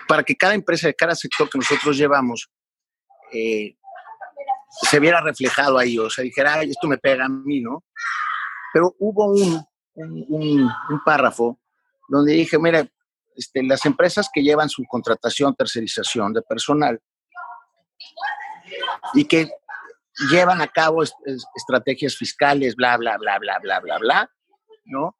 [0.07, 2.49] para que cada empresa de cada sector que nosotros llevamos
[3.31, 3.75] eh,
[4.89, 7.83] se viera reflejado ahí, o sea, dijera, esto me pega a mí, ¿no?
[8.73, 9.63] Pero hubo un,
[9.93, 11.59] un, un párrafo
[12.07, 12.87] donde dije, mira,
[13.35, 16.99] este, las empresas que llevan su contratación, tercerización de personal
[19.13, 19.47] y que
[20.31, 24.31] llevan a cabo estrategias fiscales, bla, bla, bla, bla, bla, bla, bla,
[24.85, 25.15] ¿no?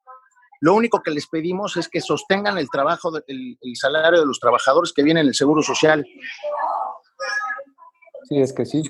[0.60, 4.92] Lo único que les pedimos es que sostengan el trabajo, el, salario de los trabajadores
[4.92, 6.06] que vienen en el Seguro Social.
[8.28, 8.82] Sí, es que sí.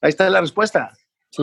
[0.00, 0.90] Ahí está la respuesta.
[1.30, 1.42] Sí,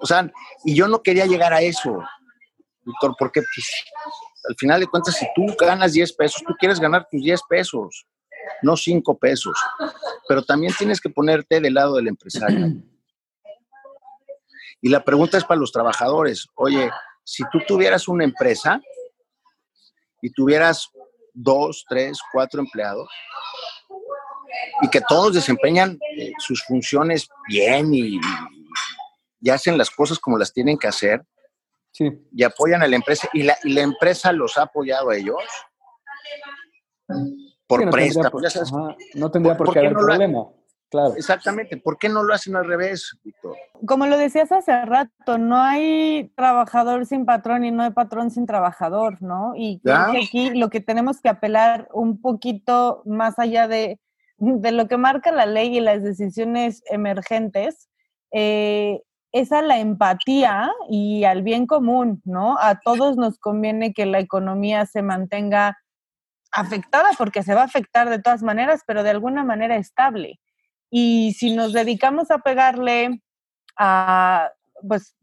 [0.00, 0.30] O sea,
[0.64, 2.02] y yo no quería llegar a eso,
[2.82, 3.84] Víctor, porque pues,
[4.48, 8.06] al final de cuentas, si tú ganas 10 pesos, tú quieres ganar tus 10 pesos,
[8.62, 9.56] no 5 pesos.
[10.26, 12.72] Pero también tienes que ponerte del lado del empresario.
[14.80, 16.46] Y la pregunta es para los trabajadores.
[16.54, 16.90] Oye,
[17.24, 18.80] si tú tuvieras una empresa
[20.22, 20.88] y tuvieras
[21.32, 23.08] dos, tres, cuatro empleados
[24.82, 28.18] y que todos desempeñan eh, sus funciones bien y,
[29.40, 31.24] y hacen las cosas como las tienen que hacer,
[32.32, 35.42] y apoyan a la empresa y la, y la empresa los ha apoyado a ellos
[37.66, 37.90] por no
[39.14, 40.48] no tendría por, qué haber problema.
[40.90, 41.14] Claro.
[41.16, 41.76] Exactamente.
[41.76, 43.56] ¿Por qué no lo hacen al revés, Víctor?
[43.86, 48.44] Como lo decías hace rato, no hay trabajador sin patrón y no hay patrón sin
[48.44, 49.54] trabajador, ¿no?
[49.56, 54.00] Y aquí lo que tenemos que apelar un poquito más allá de,
[54.38, 57.88] de lo que marca la ley y las decisiones emergentes,
[58.32, 59.00] eh,
[59.32, 62.58] es a la empatía y al bien común, ¿no?
[62.58, 65.78] A todos nos conviene que la economía se mantenga
[66.52, 70.40] afectada porque se va a afectar de todas maneras, pero de alguna manera estable.
[70.90, 73.22] Y si nos dedicamos a pegarle
[73.76, 74.50] a,
[74.86, 75.16] pues,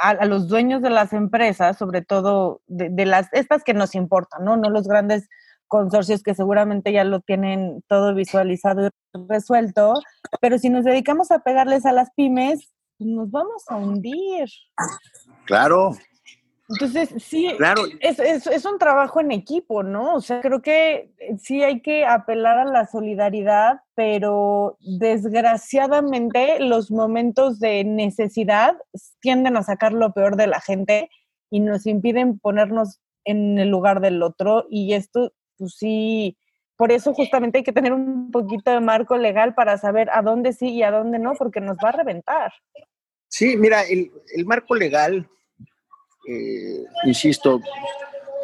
[0.00, 4.56] a, los dueños de las empresas, sobre todo de, las, estas que nos importan, ¿no?
[4.56, 5.28] No los grandes
[5.68, 8.90] consorcios que seguramente ya lo tienen todo visualizado y
[9.28, 9.94] resuelto,
[10.40, 14.48] pero si nos dedicamos a pegarles a las pymes, nos vamos a hundir.
[15.46, 15.92] Claro.
[16.72, 17.82] Entonces, sí, claro.
[18.00, 20.14] es, es, un trabajo en equipo, ¿no?
[20.14, 27.60] O sea, creo que sí hay que apelar a la solidaridad, pero desgraciadamente los momentos
[27.60, 28.76] de necesidad
[29.20, 31.10] tienden a sacar lo peor de la gente
[31.50, 36.36] y nos impiden ponernos en el lugar del otro y esto, pues sí,
[36.76, 40.52] por eso justamente hay que tener un poquito de marco legal para saber a dónde
[40.52, 42.52] sí y a dónde no, porque nos va a reventar.
[43.28, 44.10] Sí, mira, el,
[44.44, 45.28] marco legal,
[46.28, 47.60] eh, insisto,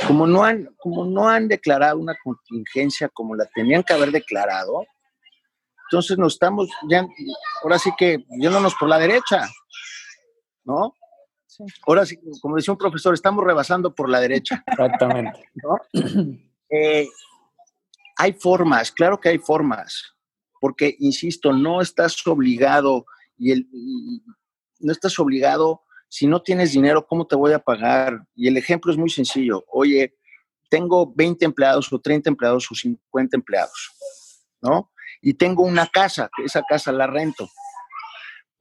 [0.06, 4.84] como no, han, como no han declarado una contingencia como la tenían que haber declarado,
[5.90, 7.06] entonces nos estamos, ya,
[7.62, 9.48] ahora sí que yéndonos por la derecha,
[10.64, 10.94] ¿no?
[11.86, 14.62] Ahora sí, como decía un profesor, estamos rebasando por la derecha.
[14.66, 15.50] Exactamente.
[16.70, 17.08] Eh,
[18.16, 20.14] hay formas, claro que hay formas,
[20.60, 23.06] porque, insisto, no estás obligado
[23.36, 23.68] y, el,
[24.80, 28.20] no estás obligado, si no tienes dinero, ¿cómo te voy a pagar?
[28.34, 29.64] Y el ejemplo es muy sencillo.
[29.68, 30.16] Oye,
[30.70, 33.90] tengo 20 empleados o 30 empleados o 50 empleados,
[34.60, 34.90] ¿no?
[35.20, 37.48] Y tengo una casa, que esa casa la rento.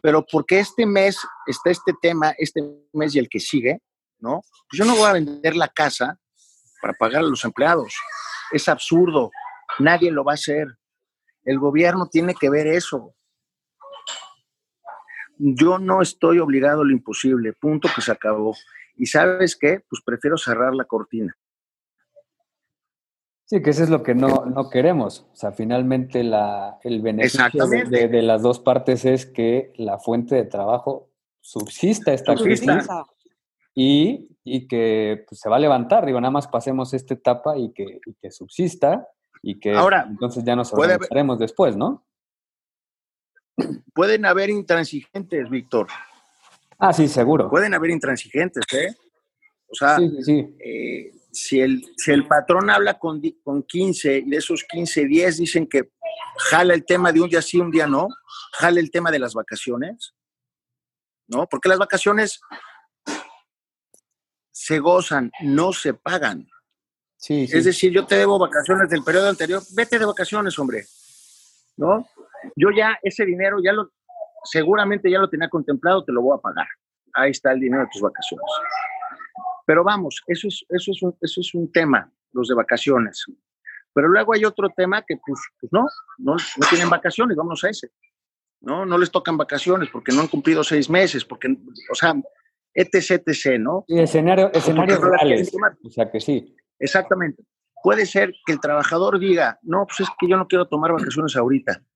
[0.01, 2.61] Pero porque este mes está este tema, este
[2.93, 3.81] mes y el que sigue,
[4.19, 4.41] ¿no?
[4.69, 6.19] Pues yo no voy a vender la casa
[6.81, 7.93] para pagar a los empleados.
[8.51, 9.31] Es absurdo.
[9.79, 10.67] Nadie lo va a hacer.
[11.43, 13.16] El gobierno tiene que ver eso
[15.37, 18.55] yo no estoy obligado a lo imposible, punto que se acabó.
[18.95, 21.35] Y sabes qué, pues prefiero cerrar la cortina.
[23.45, 25.25] Sí, que eso es lo que no, no queremos.
[25.31, 30.43] O sea, finalmente la, el beneficio de, las dos partes es que la fuente de
[30.43, 31.09] trabajo
[31.39, 32.87] subsista esta crisis
[33.73, 36.05] y, y que pues, se va a levantar.
[36.05, 39.07] Digo, nada más pasemos esta etapa y que, y que subsista
[39.41, 42.06] y que Ahora, entonces ya nos organizaremos después, ¿no?
[43.93, 45.87] Pueden haber intransigentes, Víctor.
[46.77, 47.49] Ah, sí, seguro.
[47.49, 48.95] Pueden haber intransigentes, ¿eh?
[49.67, 50.55] O sea, Sí, sí, sí.
[50.63, 55.37] eh, si, el, si el patrón habla con, con 15 y de esos 15, 10
[55.37, 55.91] dicen que
[56.37, 58.07] jala el tema de un día sí, un día no,
[58.53, 60.13] jala el tema de las vacaciones,
[61.27, 61.47] ¿no?
[61.47, 62.39] Porque las vacaciones
[64.51, 66.47] se gozan, no se pagan.
[67.17, 67.57] Sí, sí.
[67.57, 70.85] Es decir, yo te debo vacaciones del periodo anterior, vete de vacaciones, hombre,
[71.75, 72.07] ¿no?
[72.55, 73.91] Yo ya ese dinero ya lo,
[74.43, 76.67] seguramente ya lo tenía contemplado, te lo voy a pagar.
[77.13, 78.45] Ahí está el dinero de tus vacaciones.
[79.65, 83.25] Pero vamos, eso es, eso es, un, eso es un tema, los de vacaciones.
[83.93, 85.87] Pero luego hay otro tema que, pues, pues no,
[86.19, 87.91] no, no tienen vacaciones, vamos a ese.
[88.61, 88.85] ¿no?
[88.85, 91.55] No les tocan vacaciones porque no han cumplido seis meses, porque,
[91.91, 92.13] o sea,
[92.73, 93.85] etc, etc, ¿no?
[93.87, 94.99] Escenario, escenarios
[95.51, 95.77] tomar.
[95.83, 96.55] O sea que sí.
[96.79, 97.43] Exactamente.
[97.87, 101.37] Puede ser que el trabajador diga, no, pues es que yo no quiero tomar vacaciones
[101.37, 101.81] ahorita,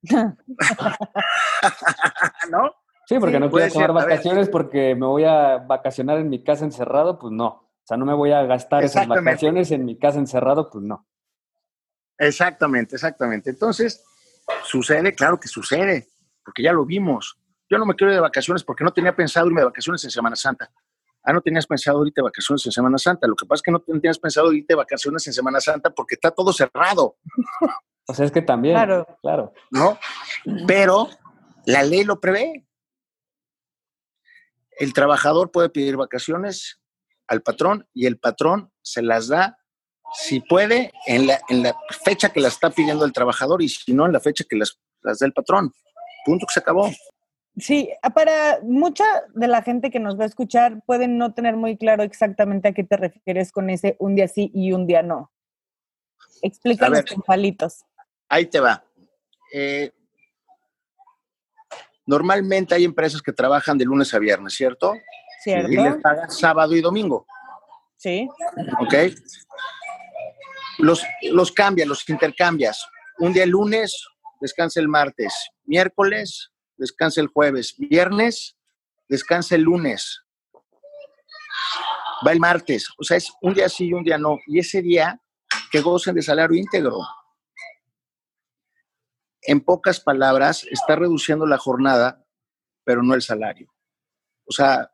[2.50, 2.72] ¿no?
[3.04, 6.42] Sí, porque Sí, no quiero tomar ser, vacaciones porque me voy a vacacionar en mi
[6.42, 7.46] casa encerrado, pues no.
[7.46, 11.06] O sea, no me voy a gastar esas vacaciones en mi casa encerrado, pues no.
[12.16, 13.50] Exactamente, exactamente.
[13.50, 14.02] Entonces,
[14.64, 16.08] sucede, claro que sucede,
[16.42, 17.38] porque ya lo vimos.
[17.68, 20.10] Yo no me quiero ir de vacaciones porque no tenía pensado irme de vacaciones en
[20.10, 20.72] Semana Santa.
[21.24, 23.26] Ah, no tenías pensado irte de vacaciones en Semana Santa.
[23.28, 26.14] Lo que pasa es que no tenías pensado irte de vacaciones en Semana Santa porque
[26.16, 27.16] está todo cerrado,
[28.08, 29.06] O sea, es que también, Claro.
[29.22, 29.52] claro.
[29.70, 29.96] ¿no?
[30.66, 31.08] Pero
[31.66, 32.66] la ley lo prevé.
[34.72, 36.80] El trabajador puede pedir vacaciones
[37.28, 39.58] al patrón y el patrón se las da,
[40.14, 43.94] si puede, en la, en la fecha que las está pidiendo el trabajador y si
[43.94, 45.72] no, en la fecha que las, las da el patrón.
[46.24, 46.90] Punto que se acabó.
[47.58, 51.76] Sí, para mucha de la gente que nos va a escuchar pueden no tener muy
[51.76, 55.30] claro exactamente a qué te refieres con ese un día sí y un día no.
[56.40, 57.84] Explícanos con palitos.
[58.28, 58.82] Ahí te va.
[59.52, 59.92] Eh,
[62.06, 64.94] normalmente hay empresas que trabajan de lunes a viernes, ¿cierto?
[65.42, 65.70] ¿Cierto?
[65.70, 67.26] Y les pagan sábado y domingo.
[67.96, 68.28] Sí.
[68.80, 68.94] ¿ok?
[70.78, 72.88] Los, los cambias, los intercambias.
[73.18, 74.06] Un día el lunes,
[74.40, 75.50] descansa el martes.
[75.64, 76.51] Miércoles,
[76.82, 77.76] descansa el jueves.
[77.78, 78.56] Viernes,
[79.08, 80.20] descansa el lunes.
[82.26, 82.88] Va el martes.
[82.98, 84.38] O sea, es un día sí y un día no.
[84.46, 85.20] Y ese día
[85.70, 86.98] que gocen de salario íntegro.
[89.42, 92.24] En pocas palabras, está reduciendo la jornada,
[92.84, 93.72] pero no el salario.
[94.44, 94.92] O sea,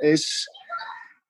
[0.00, 0.48] es,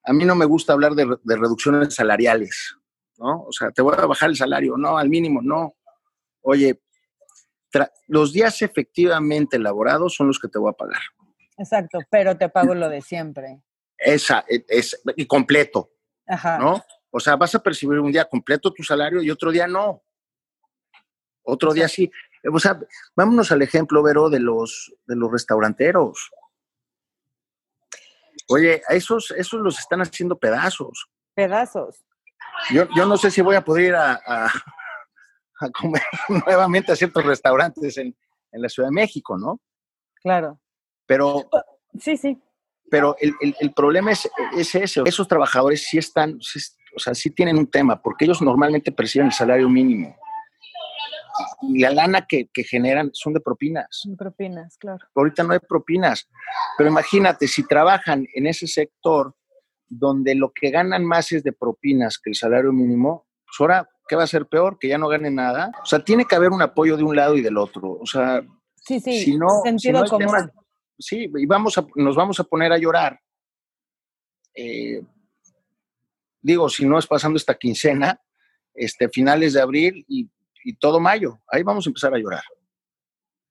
[0.05, 2.75] a mí no me gusta hablar de, de, reducciones salariales,
[3.17, 3.43] ¿no?
[3.43, 5.75] O sea, te voy a bajar el salario, no, al mínimo, no.
[6.41, 6.81] Oye,
[8.07, 11.01] los días efectivamente elaborados son los que te voy a pagar.
[11.57, 13.61] Exacto, pero te pago lo de siempre.
[13.97, 15.91] Esa, es, y completo,
[16.27, 16.57] Ajá.
[16.57, 16.83] ¿no?
[17.11, 20.03] O sea, vas a percibir un día completo tu salario y otro día no.
[21.43, 22.11] Otro día sí.
[22.51, 22.79] O sea,
[23.15, 26.31] vámonos al ejemplo, Vero, de los, de los restauranteros.
[28.49, 31.07] Oye, a esos, esos los están haciendo pedazos.
[31.35, 32.03] Pedazos.
[32.71, 34.51] Yo, yo no sé si voy a poder ir a, a,
[35.63, 36.01] a comer
[36.45, 38.15] nuevamente a ciertos restaurantes en,
[38.51, 39.59] en, la Ciudad de México, ¿no?
[40.15, 40.59] Claro.
[41.05, 41.49] Pero,
[41.99, 42.41] sí, sí.
[42.89, 45.01] Pero el, el, el problema es, es, ese.
[45.05, 46.59] Esos trabajadores sí están, sí,
[46.95, 50.15] o sea, sí tienen un tema, porque ellos normalmente perciben el salario mínimo.
[51.63, 54.03] Y la lana que, que generan son de propinas.
[54.17, 55.03] Propinas, claro.
[55.15, 56.29] Ahorita no hay propinas.
[56.77, 59.35] Pero imagínate, si trabajan en ese sector
[59.87, 64.15] donde lo que ganan más es de propinas que el salario mínimo, pues ahora, ¿qué
[64.15, 64.77] va a ser peor?
[64.79, 65.71] Que ya no ganen nada.
[65.81, 67.97] O sea, tiene que haber un apoyo de un lado y del otro.
[67.99, 68.43] O sea,
[68.75, 70.17] sí, sí, si no, sentido si no.
[70.17, 70.51] Tema,
[70.97, 73.19] sí, y vamos a, nos vamos a poner a llorar.
[74.55, 75.01] Eh,
[76.41, 78.21] digo, si no es pasando esta quincena,
[78.73, 80.29] este, finales de abril y,
[80.63, 82.43] y, todo mayo, ahí vamos a empezar a llorar.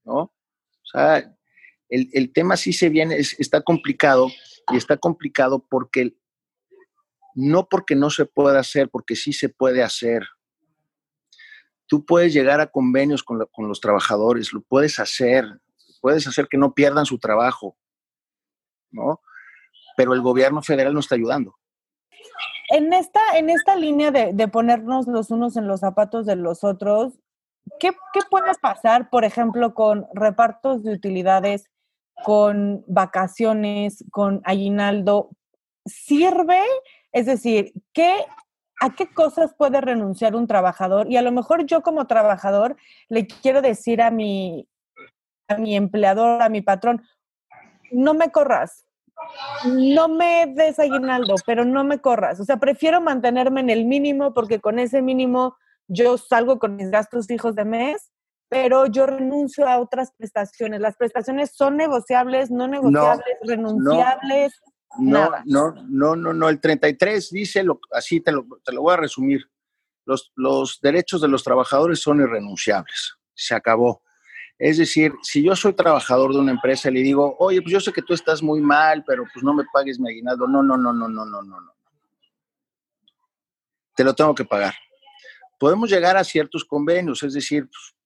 [0.04, 0.18] ¿No?
[0.18, 1.18] O sea,
[1.88, 4.28] el, el tema sí se viene, es, está complicado
[4.72, 6.16] y está complicado porque
[7.34, 10.22] no porque no se pueda hacer, porque sí se puede hacer.
[11.92, 13.38] Tú puedes llegar a convenios con,
[13.68, 15.44] los trabajadores, lo puedes hacer,
[16.00, 17.76] puedes hacer que no pierdan su trabajo,
[18.90, 19.20] ¿no?
[19.94, 21.54] Pero el gobierno federal no está ayudando.
[22.70, 26.64] En esta, en esta línea de, de ponernos los unos en los zapatos de los
[26.64, 27.18] otros,
[27.78, 31.68] ¿qué, ¿qué, puede pasar, por ejemplo, con repartos de utilidades,
[32.24, 35.28] con vacaciones, con aguinaldo?
[35.84, 36.62] ¿Sirve?
[37.12, 38.24] Es decir, ¿qué,
[38.82, 41.08] ¿a qué cosas puede renunciar un trabajador?
[41.08, 42.76] Y a lo mejor yo como trabajador
[43.08, 44.68] le quiero decir a mi,
[45.46, 47.00] a mi empleador, a mi patrón,
[47.92, 48.84] no me corras,
[49.64, 52.40] no me des aguinaldo, pero no me corras.
[52.40, 55.56] O sea, prefiero mantenerme en el mínimo porque con ese mínimo
[55.86, 58.10] yo salgo con mis gastos fijos de mes,
[58.48, 60.80] pero yo renuncio a otras prestaciones.
[60.80, 64.52] Las prestaciones son negociables, no negociables, renunciables.
[64.66, 68.94] No, no, no, no, no, el 33 dice, lo, así te lo, te lo voy
[68.94, 69.48] a resumir,
[70.04, 74.02] los, los derechos de los trabajadores son irrenunciables, se acabó.
[74.58, 77.80] Es decir, si yo soy trabajador de una empresa y le digo, oye, pues yo
[77.80, 80.46] sé que tú estás muy mal, pero pues no me pagues mi aguinaldo.
[80.46, 81.72] No, no, no, no, no, no, no, no.
[83.96, 84.74] Te lo tengo que pagar.
[85.58, 87.96] Podemos llegar a ciertos convenios, es decir, pues,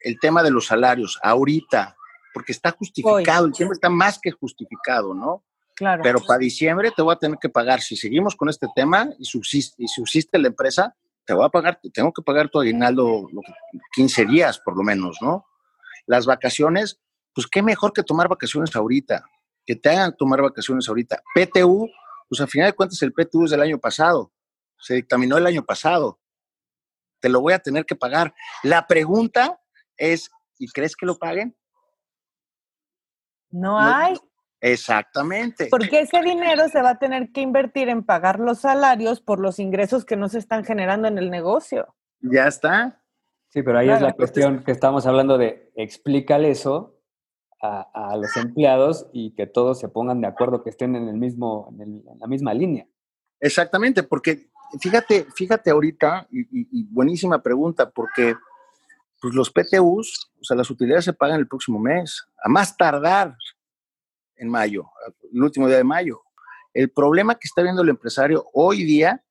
[0.00, 1.96] el tema de los salarios, ahorita,
[2.34, 5.42] porque está justificado, el tema está más que justificado, ¿no?
[5.76, 6.02] Claro.
[6.02, 7.82] Pero para diciembre te voy a tener que pagar.
[7.82, 10.96] Si seguimos con este tema y subsiste, y subsiste la empresa,
[11.26, 13.28] te voy a pagar, tengo que pagar tu aguinaldo
[13.92, 15.44] 15 días por lo menos, ¿no?
[16.06, 16.98] Las vacaciones,
[17.34, 19.24] pues qué mejor que tomar vacaciones ahorita,
[19.66, 21.22] que te hagan tomar vacaciones ahorita.
[21.34, 21.90] PTU,
[22.28, 24.32] pues al final de cuentas el PTU es del año pasado,
[24.78, 26.20] se dictaminó el año pasado,
[27.20, 28.34] te lo voy a tener que pagar.
[28.62, 29.60] La pregunta
[29.96, 31.56] es, ¿y crees que lo paguen?
[33.50, 34.16] No hay.
[34.60, 35.68] Exactamente.
[35.70, 39.58] Porque ese dinero se va a tener que invertir en pagar los salarios por los
[39.58, 41.94] ingresos que no se están generando en el negocio.
[42.20, 43.02] Ya está.
[43.48, 46.96] Sí, pero ahí es la cuestión que estamos hablando de explícale eso
[47.62, 51.74] a, los empleados y que todos se pongan de acuerdo, que estén en el mismo,
[51.80, 52.86] en, la misma línea.
[53.40, 54.50] Exactamente, porque
[54.80, 58.36] fíjate, fíjate ahorita, y, buenísima pregunta, porque
[59.20, 63.36] pues los PTUs, o sea, las utilidades se pagan el próximo mes, a más tardar
[64.36, 64.90] en mayo,
[65.32, 66.22] el último día de mayo.
[66.74, 69.24] El problema que está viendo el empresario hoy día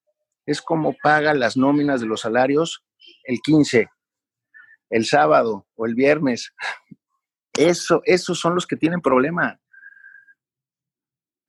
[0.46, 2.84] es cómo paga las nóminas de los salarios
[3.24, 3.90] el 15,
[4.90, 6.54] el sábado o el viernes.
[7.54, 9.60] Eso, esos son los que tienen problema.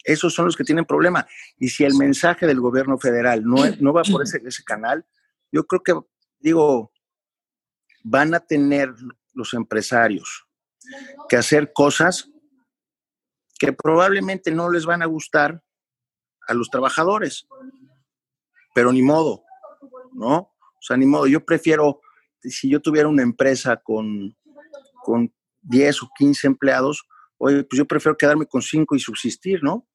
[0.05, 1.27] Esos son los que tienen problema.
[1.59, 5.05] Y si el mensaje del gobierno federal no, no va por ese, ese canal,
[5.51, 5.95] yo creo que,
[6.39, 6.93] digo,
[8.05, 8.95] van a tener
[9.35, 10.47] los empresarios
[11.29, 12.31] que hacer cosas
[13.59, 15.63] que probablemente no les van a gustar
[16.47, 17.47] a los trabajadores,
[18.75, 19.45] pero ni modo,
[20.13, 20.37] ¿no?
[20.37, 22.01] O sea, ni modo, yo prefiero,
[22.41, 24.37] si yo tuviera una empresa con,
[25.03, 25.33] con
[25.63, 27.07] 10 o 15 empleados,
[27.39, 29.87] oye, pues yo prefiero quedarme con 5 y subsistir, ¿no?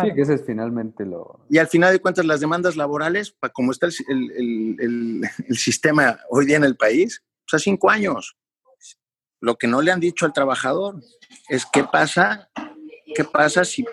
[0.00, 1.44] Sí, que ese es finalmente lo...
[1.50, 6.18] Y al final de cuentas, las demandas laborales, para como está el, el, el, sistema
[6.30, 8.36] hoy día en el país, pues a cinco años.
[9.42, 11.02] Lo que no le han dicho al trabajador
[11.48, 12.48] es qué pasa,
[13.12, 13.84] qué pasa si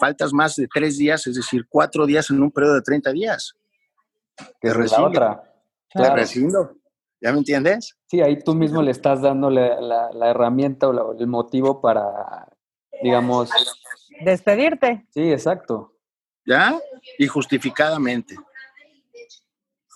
[0.00, 3.56] faltas más de tres días, es decir, cuatro días en un periodo de 30 días.
[4.60, 5.42] Es la otra.
[5.90, 6.22] Claro.
[7.20, 7.98] ¿Ya me entiendes?
[8.06, 12.48] Sí, ahí tú mismo le estás dando la, herramienta o el motivo para,
[13.02, 13.50] digamos...
[14.20, 15.04] Despedirte.
[15.10, 15.96] Sí, exacto.
[16.46, 16.78] ¿Ya?
[17.18, 18.36] Y justificadamente.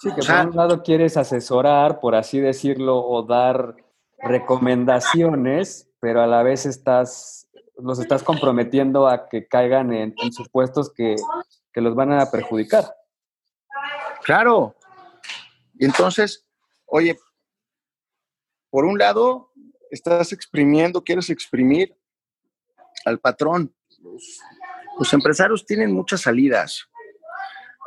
[0.01, 3.86] Sí, que por un lado quieres asesorar, por así decirlo, o dar
[4.19, 11.17] recomendaciones, pero a la vez estás, los estás comprometiendo a que caigan en, supuestos que,
[11.73, 12.85] que los van a perjudicar.
[14.23, 14.75] Claro.
[15.79, 16.47] Y entonces,
[16.87, 17.19] oye,
[18.71, 19.53] por un lado,
[19.91, 21.97] estás exprimiendo, quieres exprimir
[23.05, 23.75] al patrón.
[24.01, 24.41] Los,
[24.99, 26.89] los, empresarios tienen muchas salidas.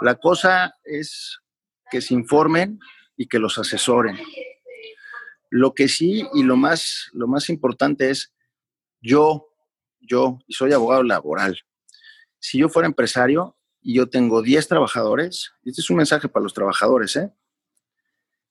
[0.01, 1.39] La cosa es
[1.91, 2.80] que se informen
[3.17, 4.17] y que los asesoren.
[5.50, 8.34] Lo que sí y lo más, lo más importante es,
[9.02, 9.50] yo,
[10.00, 11.60] yo, y soy abogado laboral,
[12.39, 16.54] si yo fuera empresario y yo tengo 10 trabajadores, este es un mensaje para los
[16.54, 17.34] trabajadores, ¿eh?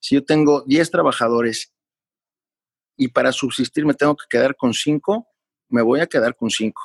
[0.01, 1.73] Si yo tengo 10 trabajadores
[2.97, 5.27] y para subsistir me tengo que quedar con 5,
[5.69, 6.83] me voy a quedar con 5.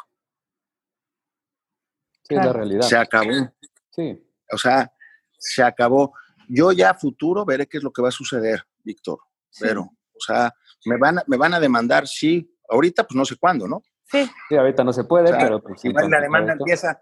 [2.24, 2.82] Sí, es la realidad.
[2.82, 3.53] Se acabó.
[3.91, 4.24] Sí.
[4.51, 4.91] O sea,
[5.38, 6.14] se acabó.
[6.47, 9.20] Yo ya a futuro veré qué es lo que va a suceder, Víctor.
[9.59, 9.91] Pero
[10.24, 10.53] sea,
[10.86, 13.84] me van, a, me van a demandar, sí, ahorita pues no sé cuándo, ¿no?
[14.05, 14.30] Sí.
[14.49, 15.61] Sí, ahorita no se puede, pero...
[15.61, 17.01] Pues, igual la demanda empieza,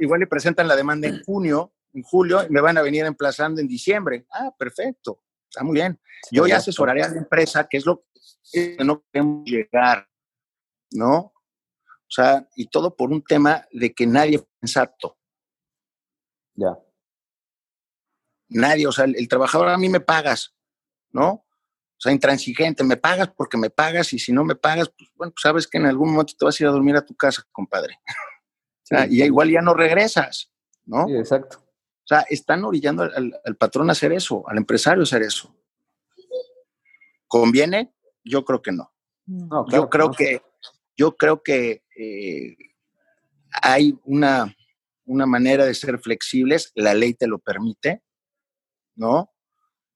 [0.00, 3.60] igual le presentan la demanda en junio, en julio, y me van a venir emplazando
[3.60, 4.26] en diciembre.
[4.32, 6.00] Ah, perfecto, está muy bien.
[6.30, 8.04] Yo ya asesoraré a la empresa, que es lo
[8.52, 10.08] que no queremos llegar,
[10.92, 11.16] ¿no?
[11.16, 15.18] O sea, y todo por un tema de que nadie es sensato.
[16.54, 16.78] Ya.
[18.50, 20.54] Nadie, o sea, el trabajador a mí me pagas,
[21.10, 21.43] ¿no?
[22.04, 25.32] O sea, intransigente, me pagas porque me pagas y si no me pagas, pues bueno,
[25.32, 27.42] pues sabes que en algún momento te vas a ir a dormir a tu casa,
[27.50, 27.98] compadre.
[29.08, 30.52] y igual ya no regresas,
[30.84, 31.06] ¿no?
[31.06, 31.60] Sí, exacto.
[31.60, 35.56] O sea, están orillando al, patrón a hacer eso, al empresario a hacer eso.
[37.26, 37.94] ¿Conviene?
[38.22, 38.92] Yo creo que no.
[39.70, 40.42] yo creo que,
[40.98, 42.54] yo creo que eh,
[43.62, 44.54] hay una,
[45.06, 48.02] una manera de ser flexibles, la ley te lo permite,
[48.94, 49.33] ¿no?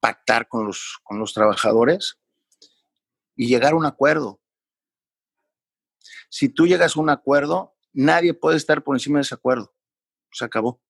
[0.00, 2.18] Pactar con los, con los trabajadores
[3.34, 4.40] y llegar a un acuerdo.
[6.28, 9.74] Si tú llegas a un acuerdo, nadie puede estar por encima de ese acuerdo.
[10.32, 10.82] Se acabó.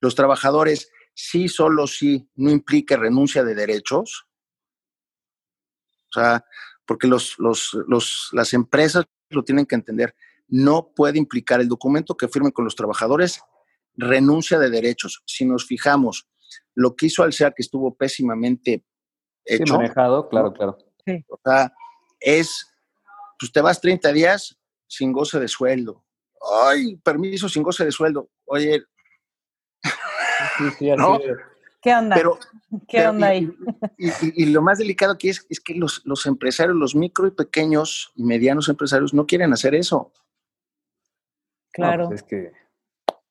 [0.00, 4.26] Los trabajadores, sí, solo sí, no implica renuncia de derechos.
[6.10, 6.44] O sea,
[6.86, 7.36] porque los,
[8.32, 10.14] las empresas lo tienen que entender.
[10.48, 13.40] No puede implicar el documento que firmen con los trabajadores
[13.94, 15.22] renuncia de derechos.
[15.26, 16.26] Si nos fijamos,
[16.74, 18.84] lo que hizo Alsea, que estuvo pésimamente
[19.44, 19.76] hecho.
[19.76, 20.78] manejado, claro, claro.
[21.28, 21.72] O sea,
[22.20, 22.66] es,
[23.38, 26.04] pues te vas 30 días sin goce de sueldo.
[26.64, 28.30] Ay, permiso sin goce de sueldo.
[28.46, 28.82] Oye.
[31.82, 32.16] ¿Qué onda?
[32.88, 33.50] ¿Qué onda ahí?
[33.98, 38.12] Y, lo más delicado aquí es, es que los, los, empresarios, los micro y pequeños
[38.14, 40.12] y medianos empresarios no quieren hacer eso.
[41.72, 42.08] Claro.
[42.08, 42.52] Pues es que...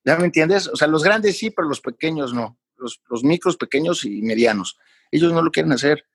[0.03, 0.67] ¿Ya me entiendes?
[0.67, 2.57] O sea, los grandes sí, pero los pequeños no.
[2.79, 4.77] Los, micros, pequeños y medianos.
[5.11, 6.05] Ellos no lo quieren hacer.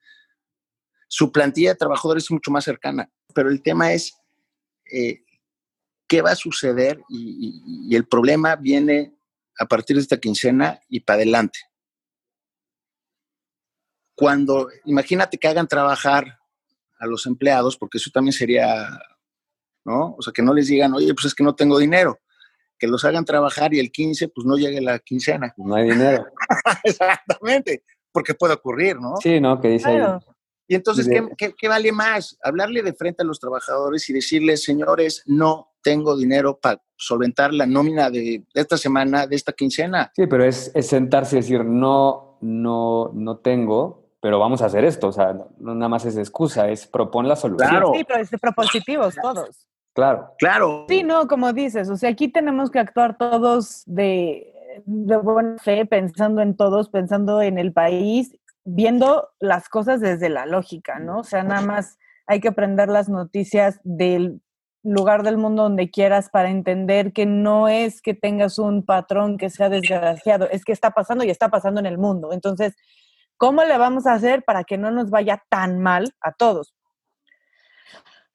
[1.07, 3.09] Su plantilla de trabajadores es mucho más cercana.
[3.33, 4.17] Pero el tema es
[4.91, 5.23] eh,
[6.07, 9.15] qué va a suceder y, el problema viene
[9.57, 11.59] a partir de esta quincena y para adelante.
[14.15, 16.39] Cuando, imagínate que hagan trabajar
[16.99, 18.87] a los empleados, porque eso también sería,
[19.83, 20.15] ¿no?
[20.17, 22.19] O sea, que no les digan, oye, pues es que no tengo dinero.
[22.77, 25.53] Que los hagan trabajar y el 15, pues no llegue la quincena.
[25.57, 26.25] No hay dinero.
[26.83, 29.15] Exactamente, porque puede ocurrir, ¿no?
[29.21, 29.59] Sí, ¿no?
[29.59, 29.97] Que dice,
[30.67, 31.07] y entonces,
[31.37, 32.37] ¿qué, vale más?
[32.43, 37.67] Hablarle de frente a los trabajadores y decirles, señores, no tengo dinero para solventar la
[37.67, 40.11] nómina de, esta semana, de esta quincena.
[40.15, 45.09] Sí, pero es, sentarse y decir, no, no, no tengo, pero vamos a hacer esto.
[45.09, 47.69] O sea, no nada más es excusa, es propon la solución.
[47.69, 47.91] Claro.
[47.93, 49.67] Sí, pero es propositivos todos.
[49.95, 50.35] Claro.
[50.37, 50.85] Claro.
[50.87, 54.53] Sí, no, como dices, o sea, aquí tenemos que actuar todos de,
[54.85, 60.45] de buena fe, pensando en todos, pensando en el país viendo las cosas desde la
[60.45, 61.19] lógica, ¿no?
[61.19, 64.41] O sea, nada más hay que aprender las noticias del
[64.83, 69.49] lugar del mundo donde quieras para entender que no es que tengas un patrón que
[69.49, 72.33] sea desgraciado, es que está pasando y está pasando en el mundo.
[72.33, 72.75] Entonces,
[73.37, 76.73] ¿cómo le vamos a hacer para que no nos vaya tan mal a todos?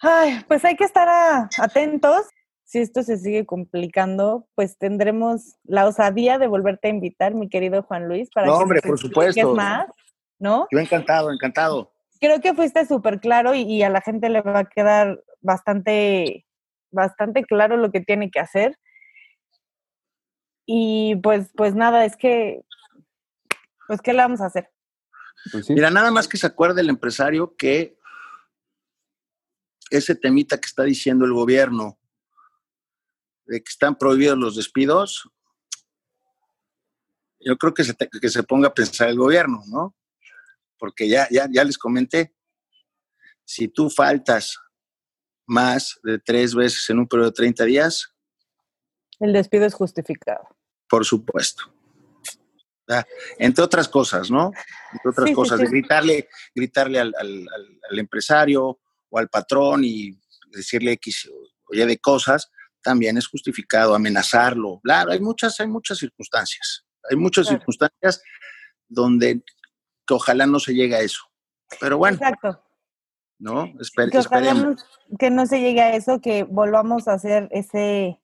[0.01, 2.27] Ay, pues hay que estar atentos.
[2.65, 7.83] Si esto se sigue complicando, pues tendremos la osadía de volverte a invitar, mi querido
[7.83, 9.55] Juan Luis, para no, que hombre, por supuesto.
[9.55, 9.87] más
[10.41, 10.67] ¿no?
[10.73, 11.93] Yo encantado, encantado.
[12.21, 16.47] Creo que fuiste súper claro y, a la gente le va a quedar bastante,
[16.91, 18.77] bastante claro lo que tiene que hacer.
[20.67, 22.63] Y pues, pues nada, es que,
[23.87, 24.71] pues, ¿qué le vamos a hacer?
[25.53, 27.97] Pues Mira, nada más que se acuerde el empresario que
[29.91, 31.99] ese temita que está diciendo el gobierno
[33.47, 35.29] de que están prohibidos los despidos,
[37.41, 39.97] yo creo que se, que se ponga a pensar el gobierno, ¿no?
[40.81, 42.35] porque ya, ya, ya les comenté,
[43.45, 44.59] si tú faltas
[45.47, 48.13] más de tres veces en un periodo de 30 días,
[49.21, 50.49] el despido es justificado.
[50.89, 51.65] Por supuesto.
[53.39, 54.51] Entre otras cosas, ¿no?
[54.93, 57.15] Entre otras cosas, gritarle, gritarle al,
[57.93, 58.81] empresario
[59.11, 60.19] o al patrón y
[60.53, 62.51] decirle X o Y de cosas,
[62.83, 66.85] también es justificado, amenazarlo, claro, hay muchas, hay muchas circunstancias.
[67.11, 68.23] Hay muchas circunstancias
[68.89, 69.43] donde
[70.11, 71.23] ojalá no se llegue a eso.
[71.81, 72.17] Pero bueno.
[72.17, 72.63] Exacto.
[73.39, 73.73] ¿No?
[74.11, 74.85] que esperemos.
[75.19, 78.21] que no se llegue a eso, que volvamos a ser ese,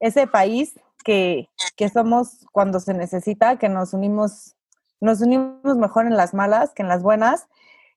[0.00, 0.74] ese país
[1.04, 4.56] que, que somos cuando se necesita, que nos unimos,
[5.00, 7.46] nos unimos mejor en las malas que en las buenas.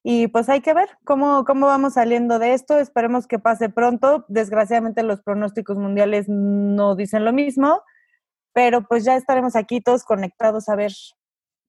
[0.04, 2.78] Y pues hay que ver cómo, cómo vamos saliendo de esto.
[2.78, 4.26] Esperemos que pase pronto.
[4.28, 7.84] Desgraciadamente los pronósticos mundiales no dicen lo mismo,
[8.54, 10.94] pero pues ya estaremos aquí todos conectados a ver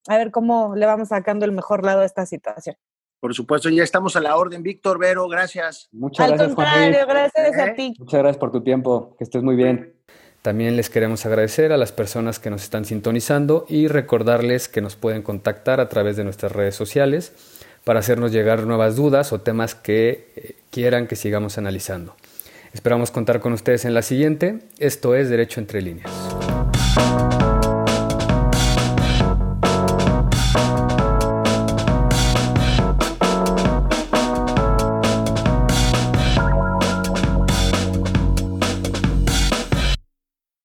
[0.09, 2.77] a ver cómo le vamos sacando el mejor lado a esta situación.
[3.21, 4.63] Por supuesto, ya estamos a la orden.
[4.63, 5.89] Víctor Vero, gracias.
[5.93, 7.75] Muchas Al gracias, contrario, gracias a ¿Eh?
[7.77, 7.95] ti.
[7.99, 9.15] Muchas gracias por tu tiempo.
[9.19, 9.95] Que estés muy bien.
[10.41, 14.97] También les queremos agradecer a las personas que nos están sintonizando y recordarles que nos
[14.97, 17.35] pueden contactar a través de nuestras redes sociales
[17.85, 22.15] para hacernos llegar nuevas dudas o temas que eh, quieran que sigamos analizando.
[22.73, 24.61] Esperamos contar con ustedes en la siguiente.
[24.79, 26.11] Esto es Derecho entre líneas.